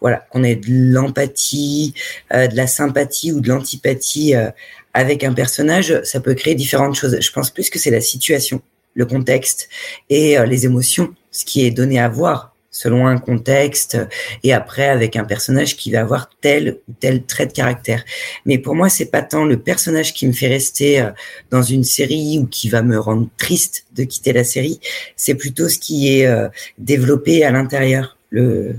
[0.00, 1.94] voilà, qu'on ait de l'empathie,
[2.32, 4.50] euh, de la sympathie ou de l'antipathie euh,
[4.94, 7.18] avec un personnage, ça peut créer différentes choses.
[7.20, 8.62] Je pense plus que c'est la situation,
[8.94, 9.68] le contexte
[10.08, 13.98] et les émotions, ce qui est donné à voir selon un contexte,
[14.44, 18.04] et après avec un personnage qui va avoir tel ou tel trait de caractère.
[18.46, 21.10] Mais pour moi, c'est pas tant le personnage qui me fait rester euh,
[21.50, 24.78] dans une série ou qui va me rendre triste de quitter la série,
[25.16, 26.48] c'est plutôt ce qui est euh,
[26.78, 28.76] développé à l'intérieur, le,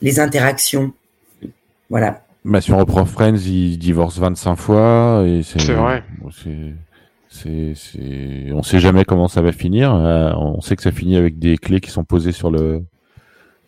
[0.00, 0.92] les interactions.
[1.90, 2.22] Voilà.
[2.44, 5.60] Bah, si on reprend Friends, ils divorcent 25 fois et c'est.
[5.60, 6.02] C'est vrai.
[6.32, 6.74] c'est-
[7.28, 9.94] C'est, c'est, on sait jamais comment ça va finir.
[9.94, 12.82] Euh, on sait que ça finit avec des clés qui sont posées sur le,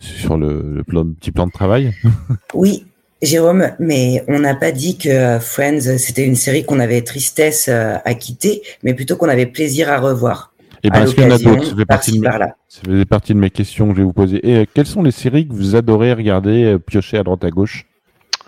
[0.00, 1.92] sur le, le plan, petit plan de travail.
[2.54, 2.86] Oui,
[3.22, 7.68] Jérôme, mais on n'a pas dit que euh, Friends, c'était une série qu'on avait tristesse
[7.68, 10.52] euh, à quitter, mais plutôt qu'on avait plaisir à revoir.
[10.84, 11.64] Et à est-ce qu'il y en a d'autres?
[11.70, 14.48] Ça fait partie de ça faisait partie de mes questions que je vais vous poser.
[14.48, 17.50] Et euh, quelles sont les séries que vous adorez regarder, euh, piocher à droite à
[17.50, 17.86] gauche?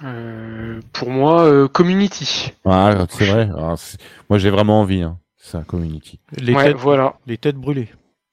[0.05, 2.53] Euh, pour moi, euh, Community.
[2.64, 3.51] Ah, c'est vrai.
[3.57, 3.98] Ah, c'est-
[4.28, 5.18] moi, j'ai vraiment envie, hein.
[5.36, 6.20] C'est un community.
[6.38, 7.14] Les, ouais, têtes, voilà.
[7.26, 7.88] les têtes brûlées.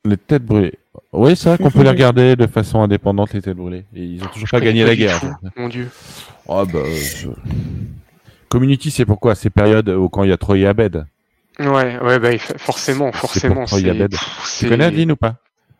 [0.05, 0.77] Les têtes brûlées.
[1.13, 3.85] Oui, c'est vrai qu'on peut les regarder de façon indépendante, les têtes brûlées.
[3.95, 5.19] Et ils ont toujours pas gagné pas la guerre.
[5.19, 5.89] tout, Mon dieu.
[6.47, 7.27] Oh, bah, je-
[8.49, 9.35] Community, c'est pourquoi?
[9.35, 11.05] Ces périodes où quand il y a Troy Abed.
[11.59, 13.65] Ouais, ouais, bah, forcément, forcément.
[13.65, 14.11] Troy Abed.
[14.11, 15.35] pff, Tu c'est- connais Adeline ou pas?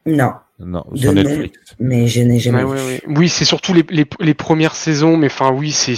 [0.05, 1.21] Non, Non, sur nom.
[1.23, 1.59] Netflix.
[1.79, 2.69] mais je n'ai jamais Ouais, vu.
[2.71, 3.01] ouais, ouais.
[3.15, 5.95] Oui, c'est surtout les, les, les premières saisons, mais enfin oui, c'est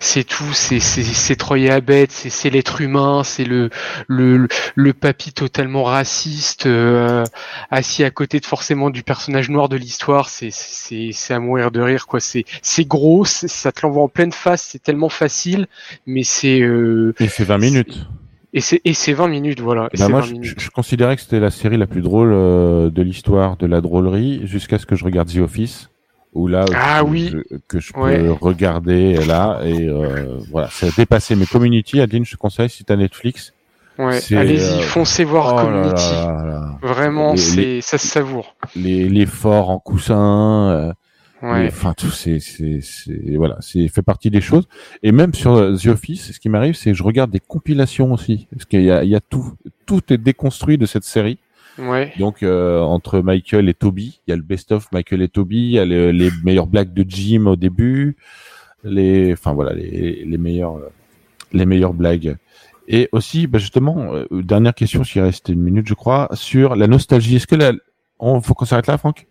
[0.00, 3.70] c'est tout, c'est c'est c'est Troy Abed, c'est c'est l'être humain, c'est le
[4.08, 7.22] le le papy totalement raciste euh,
[7.70, 11.70] assis à côté de forcément du personnage noir de l'histoire, c'est c'est c'est à mourir
[11.70, 12.18] de rire quoi.
[12.18, 15.68] C'est c'est gros, ça te l'envoie en pleine face, c'est tellement facile,
[16.06, 18.04] mais c'est euh, Et c'est 20 minutes.
[18.52, 19.88] Et c'est et c'est 20 minutes voilà.
[19.92, 20.54] et Bah, moi, 20 je, minutes.
[20.60, 24.42] je considérais que c'était la série la plus drôle euh, de l'histoire de la drôlerie
[24.44, 25.88] jusqu'à ce que je regarde The Office.
[26.34, 27.30] Où là, Ah oui.
[27.30, 32.00] je, que je peux regarder là et euh, voilà, ça a dépassé mes community.
[32.00, 33.52] Adeline, je te conseille si t'as Netflix.
[33.98, 36.10] Ouais, allez-y, euh, foncez voir Oh Community.
[36.14, 36.78] là là.
[36.80, 38.56] Vraiment, Les- c'est ça se savoure.
[38.74, 40.94] Les l'effort en coussin.
[41.42, 41.66] Ouais.
[41.66, 44.68] Enfin, tout c'est c'est c'est voilà, c'est fait partie des choses.
[45.02, 48.12] Et même sur euh, The Office, ce qui m'arrive, c'est que je regarde des compilations
[48.12, 51.38] aussi, parce qu'il y a il y a tout tout est déconstruit de cette série.
[51.78, 52.12] Ouais.
[52.18, 55.70] Donc euh, entre Michael et Toby, il y a le best-of Michael et Toby, il
[55.70, 58.16] y a le- les meilleures blagues de Jim au début,
[58.84, 60.90] les enfin voilà les les meilleures euh,
[61.52, 62.36] les meilleures blagues.
[62.88, 66.88] Et aussi, bah, justement, euh, dernière question, s'il reste une minute, je crois, sur la
[66.88, 67.36] nostalgie.
[67.36, 67.72] Est-ce que la,
[68.18, 69.26] on faut qu'on s'arrête là, Franck?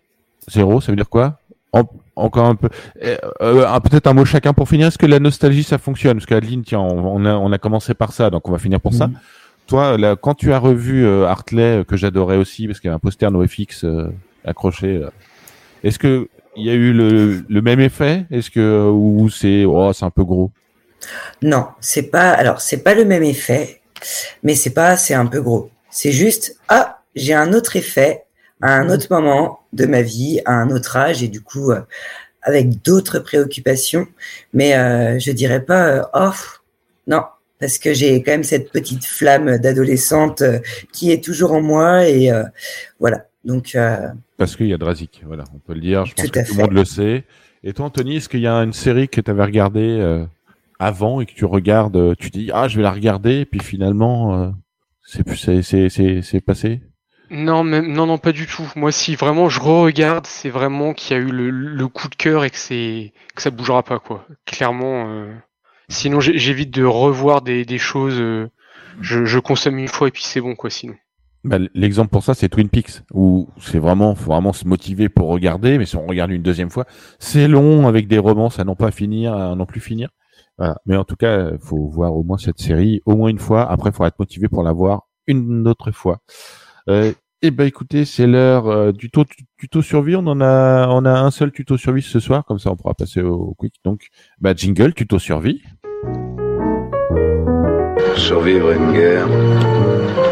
[0.50, 1.38] Zéro, ça veut dire quoi?
[1.72, 1.84] En-
[2.14, 2.68] Encore un peu.
[3.02, 4.88] Euh, euh, un- Peut-être un mot chacun pour finir.
[4.88, 6.18] Est-ce que la nostalgie, ça fonctionne?
[6.18, 8.80] Parce qu'Adeline, tiens, on, on a, on a commencé par ça, donc on va finir
[8.80, 9.06] pour ça.
[9.06, 9.14] Mhm.
[9.66, 12.90] Toi, là, quand tu as revu euh, Hartley, euh, que j'adorais aussi, parce qu'il y
[12.90, 14.08] avait un poster NoFX euh,
[14.44, 15.08] accroché, euh,
[15.84, 18.26] est-ce que il y a eu le, le même effet?
[18.30, 20.50] Est-ce que ou c'est oh c'est un peu gros?
[21.40, 22.30] Non, c'est pas.
[22.32, 23.80] Alors, c'est pas le même effet,
[24.42, 24.96] mais c'est pas.
[24.98, 25.70] C'est un peu gros.
[25.90, 26.56] C'est juste.
[26.68, 28.21] Ah, j'ai un autre effet
[28.62, 31.80] à un autre moment de ma vie, à un autre âge, et du coup, euh,
[32.42, 34.06] avec d'autres préoccupations.
[34.54, 35.86] Mais euh, je dirais pas.
[35.88, 36.30] euh, oh,
[37.06, 37.22] non,
[37.58, 40.58] parce que j'ai quand même cette petite flamme d'adolescente euh,
[40.92, 42.44] qui est toujours en moi, et euh,
[42.98, 43.26] voilà.
[43.44, 46.06] Donc, euh, Parce qu'il y a Drazik, voilà, on peut le dire.
[46.06, 47.24] Je pense Tout que tout le monde le sait.
[47.64, 50.24] Et toi, Anthony, est-ce qu'il y a une série que tu avais regardée euh,
[50.78, 54.34] avant et que tu regardes, tu dis ah je vais la regarder, et puis finalement
[54.34, 54.50] euh,
[55.06, 56.80] c'est plus c'est c'est c'est c'est passé?
[57.32, 58.70] Non, non, non, pas du tout.
[58.76, 62.44] Moi, si vraiment je re-regarde, c'est vraiment qu'il y a eu le, coup de cœur
[62.44, 64.26] et que c'est que ça bougera pas, quoi.
[64.44, 65.08] Clairement.
[65.08, 65.34] euh,
[65.88, 68.18] Sinon, j'évite de revoir des, choses.
[68.20, 68.50] euh,
[69.00, 70.68] Je, consomme une fois et puis c'est bon, quoi.
[70.68, 70.94] Sinon.
[71.42, 75.28] Bah, L'exemple pour ça, c'est Twin Peaks, où c'est vraiment, faut vraiment se motiver pour
[75.28, 76.84] regarder, mais si on regarde une deuxième fois,
[77.18, 80.10] c'est long avec des romances à non pas finir, à non plus finir.
[80.86, 83.68] Mais en tout cas, faut voir au moins cette série, au moins une fois.
[83.68, 86.20] Après, il faudra être motivé pour la voir une autre fois.
[86.88, 87.12] Euh,
[87.42, 89.24] et ben écoutez, c'est l'heure euh, du tuto,
[89.58, 90.14] tuto survie.
[90.14, 92.94] On en a, on a un seul tuto survie ce soir, comme ça on pourra
[92.94, 93.74] passer au quick.
[93.84, 94.06] Donc,
[94.40, 95.60] bah jingle, tuto survie.
[98.16, 99.26] Survivre à une guerre,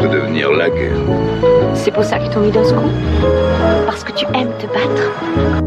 [0.01, 0.97] ou devenir la guerre.
[1.73, 2.89] C'est pour ça qu'ils t'ont mis dans ce coup
[3.85, 5.61] Parce que tu aimes te battre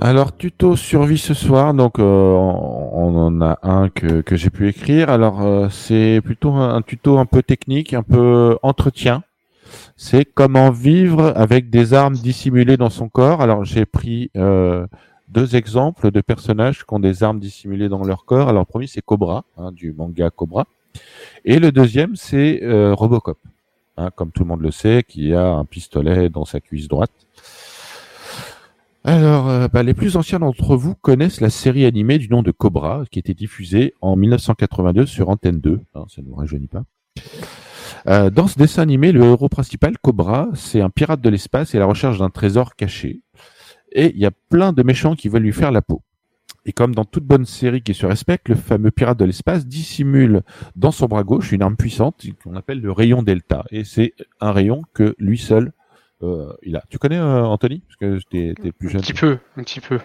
[0.00, 4.50] Alors tuto survie ce soir, donc euh, on on en a un que, que j'ai
[4.50, 5.10] pu écrire.
[5.10, 9.22] Alors euh, c'est plutôt un, un tuto un peu technique, un peu entretien.
[9.96, 13.40] C'est comment vivre avec des armes dissimulées dans son corps.
[13.40, 14.86] Alors j'ai pris euh,
[15.28, 18.48] deux exemples de personnages qui ont des armes dissimulées dans leur corps.
[18.48, 20.66] Alors le premier c'est Cobra, hein, du manga Cobra,
[21.44, 23.38] et le deuxième c'est euh, Robocop,
[23.96, 27.12] hein, comme tout le monde le sait, qui a un pistolet dans sa cuisse droite.
[29.04, 32.52] Alors, euh, bah, les plus anciens d'entre vous connaissent la série animée du nom de
[32.52, 35.80] Cobra, qui était diffusée en 1982 sur Antenne 2.
[35.94, 36.84] Hein, ça ne nous rajeunit pas.
[38.08, 41.78] Euh, dans ce dessin animé, le héros principal, Cobra, c'est un pirate de l'espace et
[41.78, 43.20] à la recherche d'un trésor caché.
[43.92, 46.02] et il y a plein de méchants qui veulent lui faire la peau.
[46.64, 50.42] Et comme dans toute bonne série qui se respecte, le fameux pirate de l'espace dissimule
[50.76, 53.64] dans son bras gauche une arme puissante qu'on appelle le rayon Delta.
[53.70, 55.72] Et c'est un rayon que lui seul
[56.22, 56.84] euh, il a.
[56.88, 57.80] Tu connais euh, Anthony?
[57.80, 59.00] Parce que t'es t'es plus Un jeune.
[59.02, 59.98] petit peu, un petit peu.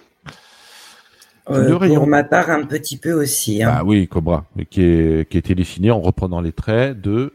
[1.49, 1.95] Euh, Le rayon.
[2.01, 3.61] Pour ma part, un petit peu aussi.
[3.63, 3.71] hein.
[3.71, 7.33] Ah oui, Cobra, qui, est, qui a été dessiné en reprenant les traits de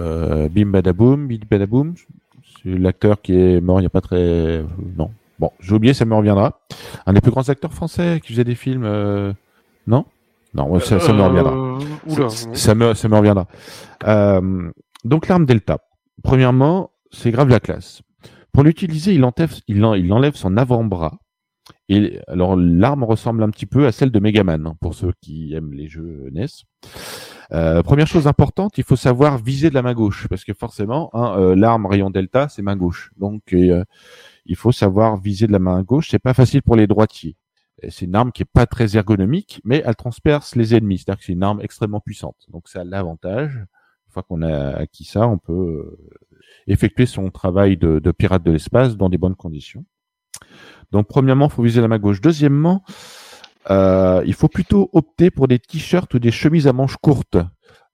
[0.00, 1.94] euh, Bim Badaboom, Bim Badaboom.
[2.62, 4.64] C'est l'acteur qui est mort il n'y a pas très...
[4.96, 5.10] Non.
[5.38, 6.60] Bon, j'ai oublié, ça me reviendra.
[7.06, 8.84] Un des plus grands acteurs français qui faisait des films...
[8.84, 9.32] euh,
[9.86, 10.04] Non?
[10.54, 11.52] Non, ça, ça me reviendra.
[11.54, 12.28] Euh, Oula.
[12.28, 13.46] Ça- ça me, ça me reviendra.
[14.06, 14.70] Euh,
[15.04, 15.78] donc l'arme Delta.
[16.22, 18.02] Premièrement, c'est grave la classe.
[18.52, 21.18] Pour l'utiliser, il enlève, il, en- il enlève son avant-bras.
[21.88, 25.54] Et alors l'arme ressemble un petit peu à celle de Megaman hein, pour ceux qui
[25.54, 26.46] aiment les jeux NES.
[27.50, 31.10] Euh, première chose importante, il faut savoir viser de la main gauche parce que forcément,
[31.12, 33.12] hein, euh, l'arme rayon Delta c'est main gauche.
[33.16, 33.84] Donc euh,
[34.46, 36.08] il faut savoir viser de la main gauche.
[36.10, 37.36] C'est pas facile pour les droitiers.
[37.88, 40.98] C'est une arme qui est pas très ergonomique, mais elle transperce les ennemis.
[40.98, 42.36] C'est-à-dire que c'est une arme extrêmement puissante.
[42.48, 43.56] Donc ça a l'avantage.
[43.56, 45.98] Une fois qu'on a acquis ça, on peut euh,
[46.66, 49.84] effectuer son travail de, de pirate de l'espace dans des bonnes conditions.
[50.92, 52.20] Donc premièrement, faut viser la main gauche.
[52.20, 52.84] Deuxièmement,
[53.70, 57.36] euh, il faut plutôt opter pour des t-shirts ou des chemises à manches courtes.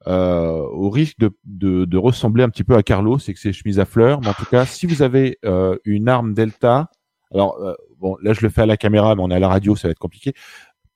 [0.06, 3.52] Euh, au risque de, de, de ressembler un petit peu à Carlos, c'est que c'est
[3.52, 4.20] chemises à fleurs.
[4.22, 6.88] Mais en tout cas, si vous avez euh, une arme Delta,
[7.34, 9.48] alors euh, bon, là je le fais à la caméra, mais on est à la
[9.48, 10.32] radio, ça va être compliqué.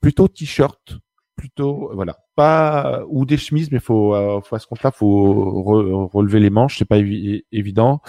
[0.00, 0.98] Plutôt t-shirt,
[1.36, 6.08] plutôt voilà, pas ou des chemises, mais faut, euh, faut à ce compte-là, faut re-
[6.10, 8.00] relever les manches, c'est pas évi- évident.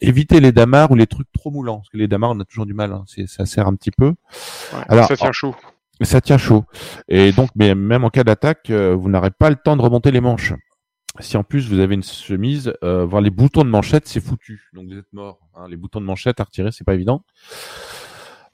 [0.00, 2.66] Éviter les damars ou les trucs trop moulants, parce que les damars on a toujours
[2.66, 4.08] du mal, hein, c'est ça sert un petit peu.
[4.08, 5.54] Ouais, Alors, ça tient chaud.
[6.02, 6.64] Ça tient chaud.
[7.08, 10.10] Et donc, mais même en cas d'attaque, euh, vous n'aurez pas le temps de remonter
[10.10, 10.52] les manches.
[11.20, 14.68] Si en plus vous avez une chemise, euh, voir les boutons de manchette, c'est foutu.
[14.74, 15.40] Donc vous êtes mort.
[15.56, 15.66] hein.
[15.68, 17.24] Les boutons de manchette à retirer, c'est pas évident.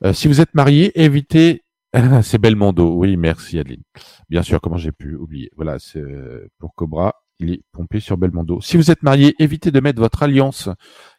[0.05, 1.63] Euh, si vous êtes marié, évitez.
[2.23, 2.95] c'est Belmondo.
[2.95, 3.83] Oui, merci Adeline.
[4.31, 5.51] Bien sûr, comment j'ai pu oublier.
[5.57, 7.15] Voilà, c'est euh, pour Cobra.
[7.41, 8.61] Il est pompé sur Belmondo.
[8.61, 10.69] Si vous êtes marié, évitez de mettre votre alliance,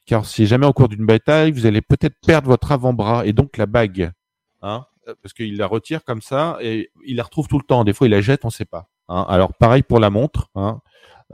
[0.05, 3.57] car si jamais au cours d'une bataille, vous allez peut-être perdre votre avant-bras et donc
[3.57, 4.11] la bague.
[4.61, 4.85] Hein?
[5.21, 7.83] Parce qu'il la retire comme ça et il la retrouve tout le temps.
[7.83, 8.87] Des fois, il la jette, on sait pas.
[9.07, 9.25] Hein.
[9.29, 10.49] Alors, pareil pour la montre.
[10.55, 10.79] Hein.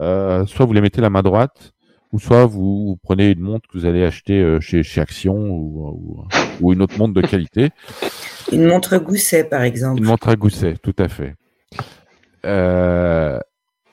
[0.00, 1.72] Euh, soit vous les mettez la main droite,
[2.12, 5.34] ou soit vous, vous prenez une montre que vous allez acheter euh, chez, chez Action
[5.34, 6.24] ou, ou,
[6.60, 7.70] ou une autre montre de qualité.
[8.50, 9.98] Une montre gousset, par exemple.
[10.00, 11.36] Une montre à gousset, tout à fait.
[12.44, 13.38] Euh,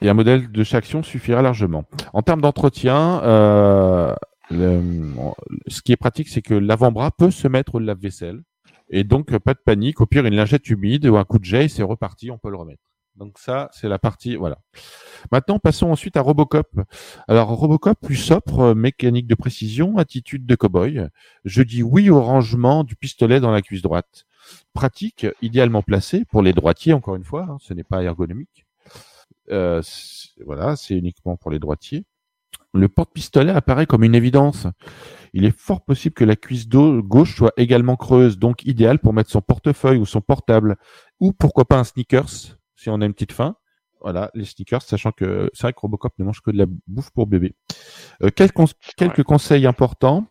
[0.02, 1.84] et un modèle de chaque action suffira largement.
[2.14, 4.14] En termes d'entretien, euh,
[4.50, 4.82] le-
[5.68, 8.42] ce qui est pratique, c'est que l'avant-bras peut se mettre au lave-vaisselle.
[8.90, 10.02] Et donc, pas de panique.
[10.02, 12.58] Au pire, une lingette humide ou un coup de jet, c'est reparti, on peut le
[12.58, 12.84] remettre.
[13.16, 14.60] Donc ça, c'est la partie, voilà.
[15.32, 16.68] Maintenant, passons ensuite à Robocop.
[17.28, 21.10] Alors, Robocop, plus sobre, euh, mécanique de précision, attitude de cow-boy.
[21.44, 24.26] Je dis oui au rangement du pistolet dans la cuisse droite.
[24.74, 28.66] Pratique, idéalement placé pour les droitiers, encore une fois, hein, ce n'est pas ergonomique.
[29.52, 29.82] Euh,
[30.46, 32.06] voilà, c'est uniquement pour les droitiers.
[32.74, 34.68] Le porte-pistolet apparaît comme une évidence.
[35.34, 39.14] Il est fort possible que la cuisse do- gauche soit également creuse, donc idéal pour
[39.14, 40.76] mettre son portefeuille ou son portable,
[41.20, 42.30] ou pourquoi pas un sneakers,
[42.76, 43.56] si on a une petite faim.
[44.02, 47.10] Voilà, les sneakers, sachant que c'est vrai que Robocop ne mange que de la bouffe
[47.12, 47.54] pour bébé.
[48.24, 48.66] Euh, cons-
[48.96, 50.28] quelques conseils importants.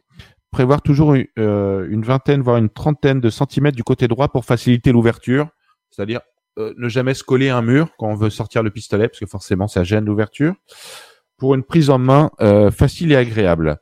[0.50, 4.46] Prévoir toujours une, euh, une vingtaine, voire une trentaine de centimètres du côté droit pour
[4.46, 5.48] faciliter l'ouverture.
[5.90, 6.20] C'est-à-dire
[6.58, 9.20] euh, ne jamais se coller à un mur quand on veut sortir le pistolet, parce
[9.20, 10.54] que forcément ça gêne l'ouverture.
[11.38, 13.78] Pour une prise en main euh, facile et agréable.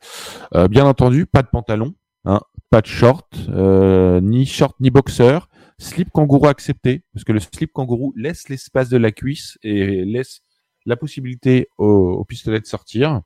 [0.55, 1.95] Euh, bien entendu, pas de pantalon,
[2.25, 2.41] hein,
[2.71, 5.49] pas de short, euh, ni short ni boxeur.
[5.79, 10.41] Slip kangourou accepté, parce que le slip kangourou laisse l'espace de la cuisse et laisse
[10.87, 13.23] la possibilité au, au pistolet de sortir.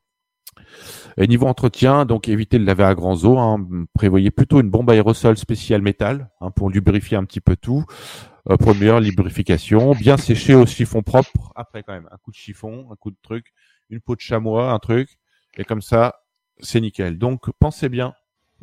[1.17, 3.39] Et niveau entretien, donc évitez de laver à grands eaux.
[3.39, 7.85] Hein, prévoyez plutôt une bombe aérosol spéciale métal hein, pour lubrifier un petit peu tout.
[8.49, 11.53] Euh, lubrification, bien sécher au chiffon propre.
[11.55, 13.53] Après quand même, un coup de chiffon, un coup de truc,
[13.91, 15.19] une peau de chamois, un truc,
[15.57, 16.23] et comme ça,
[16.61, 17.19] c'est nickel.
[17.19, 18.15] Donc pensez bien,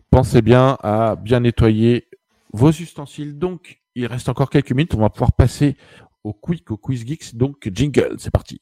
[0.09, 2.07] pensez bien à bien nettoyer
[2.53, 3.37] vos ustensiles.
[3.37, 5.75] Donc il reste encore quelques minutes, on va pouvoir passer
[6.23, 7.35] au quick, au quiz geeks.
[7.35, 8.59] Donc jingle, c'est parti.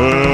[0.00, 0.27] Uh,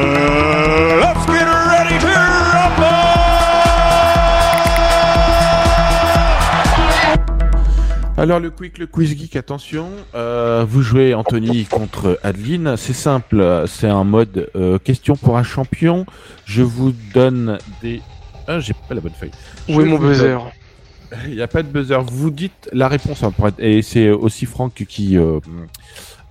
[8.24, 13.64] Alors le quick, le quiz geek, attention, euh, vous jouez Anthony contre Adeline, c'est simple,
[13.66, 16.06] c'est un mode euh, question pour un champion.
[16.46, 18.00] Je vous donne des...
[18.48, 19.30] Ah, j'ai pas la bonne feuille.
[19.68, 22.00] Où est mon buzzer donne- Il n'y a pas de buzzer.
[22.02, 25.38] Vous dites la réponse hein, pour être- et c'est aussi Franck qui euh,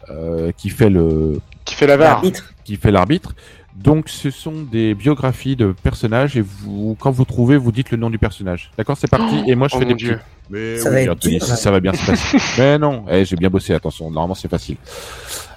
[0.09, 2.23] euh, qui fait le Qui fait la barre
[2.65, 3.35] qui fait l'arbitre.
[3.75, 7.97] Donc, ce sont des biographies de personnages et vous, quand vous trouvez, vous dites le
[7.97, 8.71] nom du personnage.
[8.77, 9.43] D'accord, c'est parti.
[9.47, 10.13] et moi, je oh fais des Dieu.
[10.15, 10.23] petits.
[10.51, 12.37] Mais Ça oui, va dur, ça, va bien se passer.
[12.57, 13.73] Mais non, eh, j'ai bien bossé.
[13.73, 14.77] Attention, normalement, c'est facile.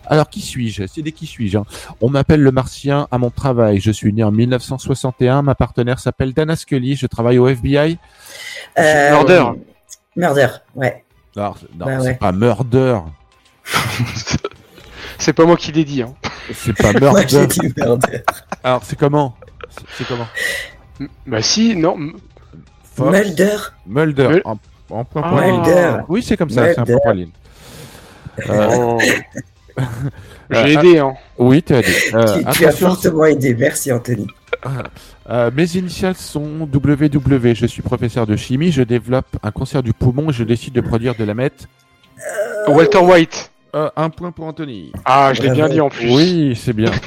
[0.06, 0.86] Alors, qui suis-je?
[0.86, 1.64] C'est des qui suis-je hein
[2.00, 3.80] On m'appelle le Martien à mon travail.
[3.80, 5.42] Je suis né en 1961.
[5.42, 6.94] Ma partenaire s'appelle Dana Scully.
[6.96, 7.98] Je travaille au FBI.
[8.78, 9.44] Euh, Murder.
[10.16, 11.04] Murder, ouais.
[11.36, 12.14] Non, c'est- non, Bah c'est ouais.
[12.14, 12.98] pas murder.
[15.18, 16.02] C'est pas moi qui l'ai dit.
[16.02, 16.14] Hein.
[16.54, 17.46] C'est pas murder.
[17.48, 18.22] dit murder.
[18.62, 19.34] Alors, c'est comment?
[19.96, 20.26] C'est- comment?
[21.00, 21.96] M- Bah si, non.
[22.94, 23.56] Fox, Mulder.
[23.86, 24.28] Mulder.
[24.28, 24.56] Mul- En,
[24.90, 25.44] en point Ah.
[25.46, 25.56] ligne.
[25.56, 25.96] Mulder.
[26.08, 26.66] Oui, c'est comme ça.
[26.72, 26.98] C'est un Mulder.
[27.02, 27.30] point ligne.
[28.48, 28.98] Euh, Oh.
[29.78, 30.98] Euh, J'ai aidé.
[31.00, 31.12] Hein.
[31.38, 31.90] oui, tu as dit.
[32.14, 33.52] Euh, tu, tu as fortement aidé.
[33.54, 34.26] Merci, Anthony.
[35.28, 37.52] euh, mes initiales sont WW.
[37.54, 38.70] Je suis professeur de chimie.
[38.70, 41.66] Je développe un cancer du poumon et je décide de produire de la meth.
[42.68, 43.50] Walter White.
[43.76, 44.90] Euh, un point pour Anthony.
[45.04, 46.10] Ah, je l'ai bien dit en plus.
[46.14, 46.90] Oui, c'est bien.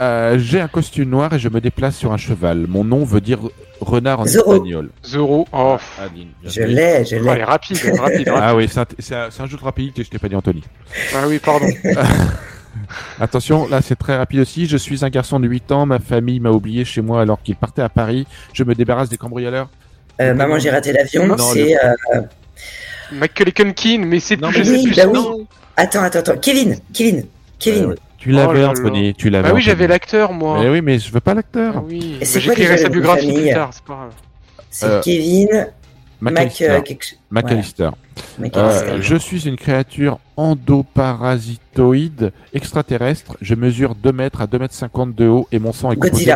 [0.00, 2.66] Euh, J'ai un costume noir et je me déplace sur un cheval.
[2.68, 3.38] Mon nom veut dire
[3.80, 4.54] renard en Zoro.
[4.54, 4.90] espagnol.
[5.06, 5.46] Zoro.
[5.52, 5.76] Oh.
[5.78, 7.44] Ah, Adeline, bien Je l'ai, je l'ai.
[7.44, 8.32] rapide, rapide, rapide.
[8.34, 10.64] Ah oui, c'est un, jeu de rapidité, je t'ai pas dit Anthony.
[11.14, 11.68] Ah oui, pardon.
[13.20, 14.66] Attention, là c'est très rapide aussi.
[14.66, 17.54] Je suis un garçon de 8 ans, ma famille m'a oublié chez moi alors qu'il
[17.54, 18.26] partait à Paris.
[18.52, 19.68] Je me débarrasse des cambrioleurs.
[20.20, 21.28] Euh, maman, j'ai raté l'avion.
[21.28, 21.76] Non, C'est.
[21.76, 22.20] euh,
[23.12, 25.46] Macaulay Culkin, mais c'est plus, mais oui, plus bah oui.
[25.76, 26.36] Attends, attends, attends.
[26.38, 27.24] Kevin, Kevin,
[27.58, 27.84] Kevin.
[27.84, 27.94] Euh, ouais.
[28.18, 29.48] Tu l'avais Oh là Anthony, tu l'avais.
[29.48, 30.60] Bah oui, j'avais l'acteur, moi.
[30.62, 31.74] Mais oui, mais je veux pas l'acteur.
[31.78, 32.16] Ah oui.
[32.20, 34.12] Bah, quoi J'écrirai sa biographie plus famille tard, c'est pas grave.
[34.70, 35.48] C'est Euh, Kevin
[36.20, 36.34] Mac.
[37.30, 37.84] McAllister.
[37.84, 37.90] euh.
[38.38, 38.96] Mac Euh, Allister.
[39.02, 43.36] je suis une créature endoparasitoïde extraterrestre.
[43.40, 46.32] Je mesure 2 mètres à 2 mètres 50 de haut et mon sang est composé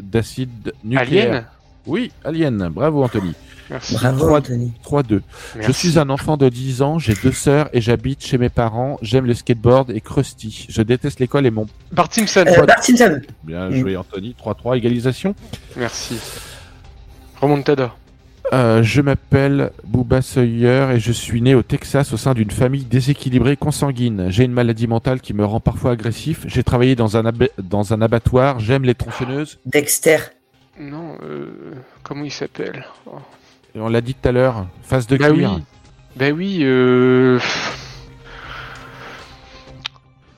[0.00, 1.30] d'acide nucléaire.
[1.30, 1.44] Alien?
[1.86, 2.68] Oui, Alien.
[2.72, 3.34] Bravo Anthony.
[3.70, 3.94] Merci.
[3.94, 4.72] Bravo, trois- Anthony.
[4.82, 5.20] 3-2.
[5.60, 8.98] Je suis un enfant de 10 ans, j'ai deux sœurs et j'habite chez mes parents.
[9.02, 10.66] J'aime le skateboard et Krusty.
[10.70, 11.66] Je déteste l'école et mon...
[11.92, 12.44] Bart Simpson.
[12.46, 13.20] Euh, Bart Simpson.
[13.44, 13.74] Bien Mm.
[13.74, 14.34] joué Anthony.
[14.38, 15.34] 3-3, égalisation.
[15.76, 16.16] Merci.
[17.40, 17.94] Remontada.
[18.54, 22.84] Euh, je m'appelle Booba Sawyer et je suis né au Texas au sein d'une famille
[22.84, 24.30] déséquilibrée consanguine.
[24.30, 26.44] J'ai une maladie mentale qui me rend parfois agressif.
[26.46, 28.58] J'ai travaillé dans un, ab- dans un abattoir.
[28.58, 29.58] J'aime les tronçonneuses.
[29.66, 30.16] Dexter.
[30.80, 32.86] Non, euh, comment il s'appelle?
[33.06, 33.16] Oh.
[33.80, 34.66] On l'a dit tout à l'heure.
[34.82, 35.52] Face de Bah cuir.
[35.56, 35.62] oui.
[36.16, 37.38] Bah oui, euh...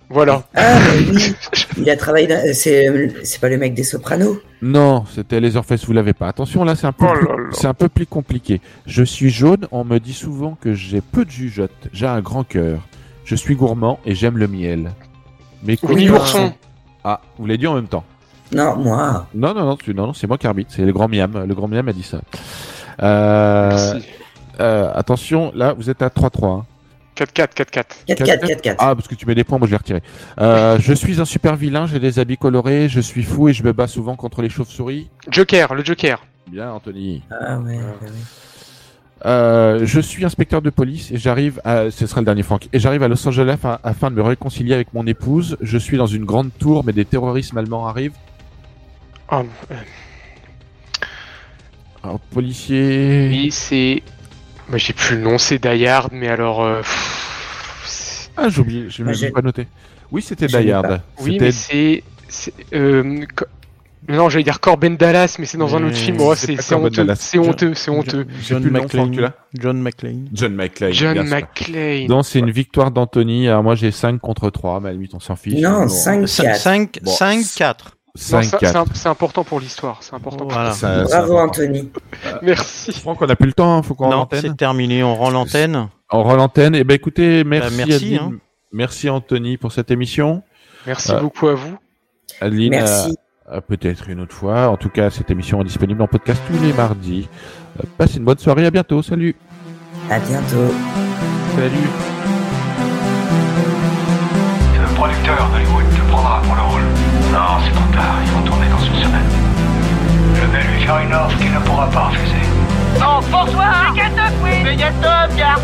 [0.09, 0.43] Voilà.
[0.57, 0.78] Ah,
[1.12, 1.34] oui.
[1.78, 2.41] Il a travaillé dans...
[2.53, 6.26] C'est pas le mec des Sopranos Non, c'était les Orpheus, vous l'avez pas.
[6.26, 8.61] Attention, là, c'est un peu, Oh plus- là c'est un peu plus compliqué.
[8.86, 11.70] Je suis jaune, on me dit souvent que j'ai peu de jugeote.
[11.93, 12.80] J'ai un grand cœur.
[13.24, 14.91] Je suis gourmand et j'aime le miel.
[15.62, 16.11] Mais Oui.
[17.05, 18.05] Ah, vous l'avez dit en même temps.
[18.53, 19.28] Non, moi.
[19.32, 20.72] Non, non, non, tu- non, non, c'est moi qui arbitre.
[20.74, 21.45] C'est le grand miam.
[21.47, 22.20] Le grand miam a dit ça.
[23.03, 24.09] Euh, Merci.
[24.61, 26.59] euh, attention, là, vous êtes à 3-3.
[26.61, 26.64] hein.
[27.16, 27.84] 4-4, 4-4.
[28.09, 28.74] 4-4, 4-4.
[28.78, 30.03] Ah, parce que tu mets des points, moi je vais retirer.
[30.40, 33.62] Euh, je suis un super vilain, j'ai des habits colorés, je suis fou et je
[33.62, 35.11] me bats souvent contre les chauves-souris.
[35.28, 36.22] Joker, le Joker.
[36.51, 37.22] Bien, Anthony.
[37.30, 38.09] Ah ouais, ouais, ouais.
[39.26, 42.78] Euh, je suis inspecteur de police et j'arrive à, ce sera le dernier Franck, et
[42.78, 45.59] j'arrive à Los Angeles afin, afin de me réconcilier avec mon épouse.
[45.61, 48.14] Je suis dans une grande tour, mais des terroristes allemands arrivent.
[49.30, 49.74] Oh, euh,
[52.03, 53.28] Alors, policier.
[53.30, 54.03] oui, c'est...
[54.70, 56.62] Bah, j'ai plus le nom, c'est Die Hard, mais alors...
[56.62, 56.82] euh,
[58.36, 59.66] Ah, j'ai oublié, j'ai même j'ai- pas noté.
[60.12, 60.61] Oui, c'était pas.
[61.20, 62.03] Oui, mais c'est...
[62.72, 63.24] euh,
[64.09, 66.16] Non, j'allais dire Corben Dallas, mais c'est dans un autre film.
[66.20, 68.26] Oh, c'est honteux, c'est honteux, c'est honteux.
[68.42, 69.20] John McClane.
[69.20, 70.28] l'as John McClane.
[70.32, 70.92] John McClane.
[70.92, 71.28] John.
[71.28, 72.07] McClane.
[72.07, 73.46] Donc, c'est une victoire d'Anthony.
[73.48, 75.61] Alors, moi, j'ai 5 contre 3, mais à la limite, on s'en fiche.
[75.61, 76.55] Non, Bon, 5-4.
[76.57, 77.11] 5, Bon.
[77.12, 77.57] 5, 4.
[77.57, 77.94] Non, ça- 5-4.
[78.14, 80.38] C'est important pour l'histoire, c'est important.
[80.44, 80.72] pour- Voilà.
[80.72, 81.90] Ça- Bravo, Anthony.
[82.42, 82.92] Merci.
[82.92, 84.40] Franck, on n'a plus le temps, hein, faut qu'on rende l'antenne.
[84.42, 85.02] c'est terminé.
[85.02, 85.88] On rend l'antenne.
[86.11, 86.74] On rend l'antenne.
[86.74, 88.18] Et ben écoutez, merci, merci, Adeline.
[88.20, 88.32] hein.
[88.72, 90.42] Merci Anthony pour cette émission.
[90.86, 91.76] Merci Euh, beaucoup à vous.
[92.40, 93.16] Adeline, Merci.
[93.50, 94.68] euh, euh, peut-être une autre fois.
[94.68, 97.28] En tout cas, cette émission est disponible en podcast tous les mardis.
[97.78, 99.02] Euh, passez une bonne soirée, à bientôt.
[99.02, 99.34] Salut.
[100.08, 100.72] À bientôt.
[101.56, 101.88] Salut.
[104.80, 106.82] Le producteur d'Hollywood te prendra pour le rôle.
[107.33, 109.31] Non, c'est trop tard, ils vont tourner dans une semaine.
[110.35, 112.43] Je vais lui faire une offre qu'il ne pourra pas refuser.
[112.99, 114.62] Non, bonsoir Megaton, oui!
[114.64, 115.55] Megaton, bien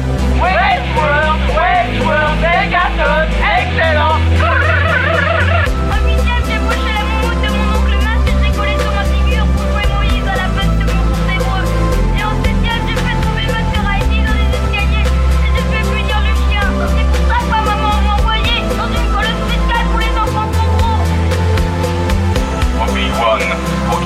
[0.40, 3.26] Westworld, Westworld, Megaton,
[3.58, 4.65] excellent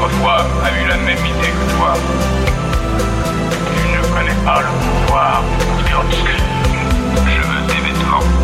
[0.00, 1.92] autrefois a eu la même idée que toi.
[3.76, 5.42] Tu ne connais pas le pouvoir
[5.78, 5.84] de
[7.28, 8.39] Je veux tes vêtements.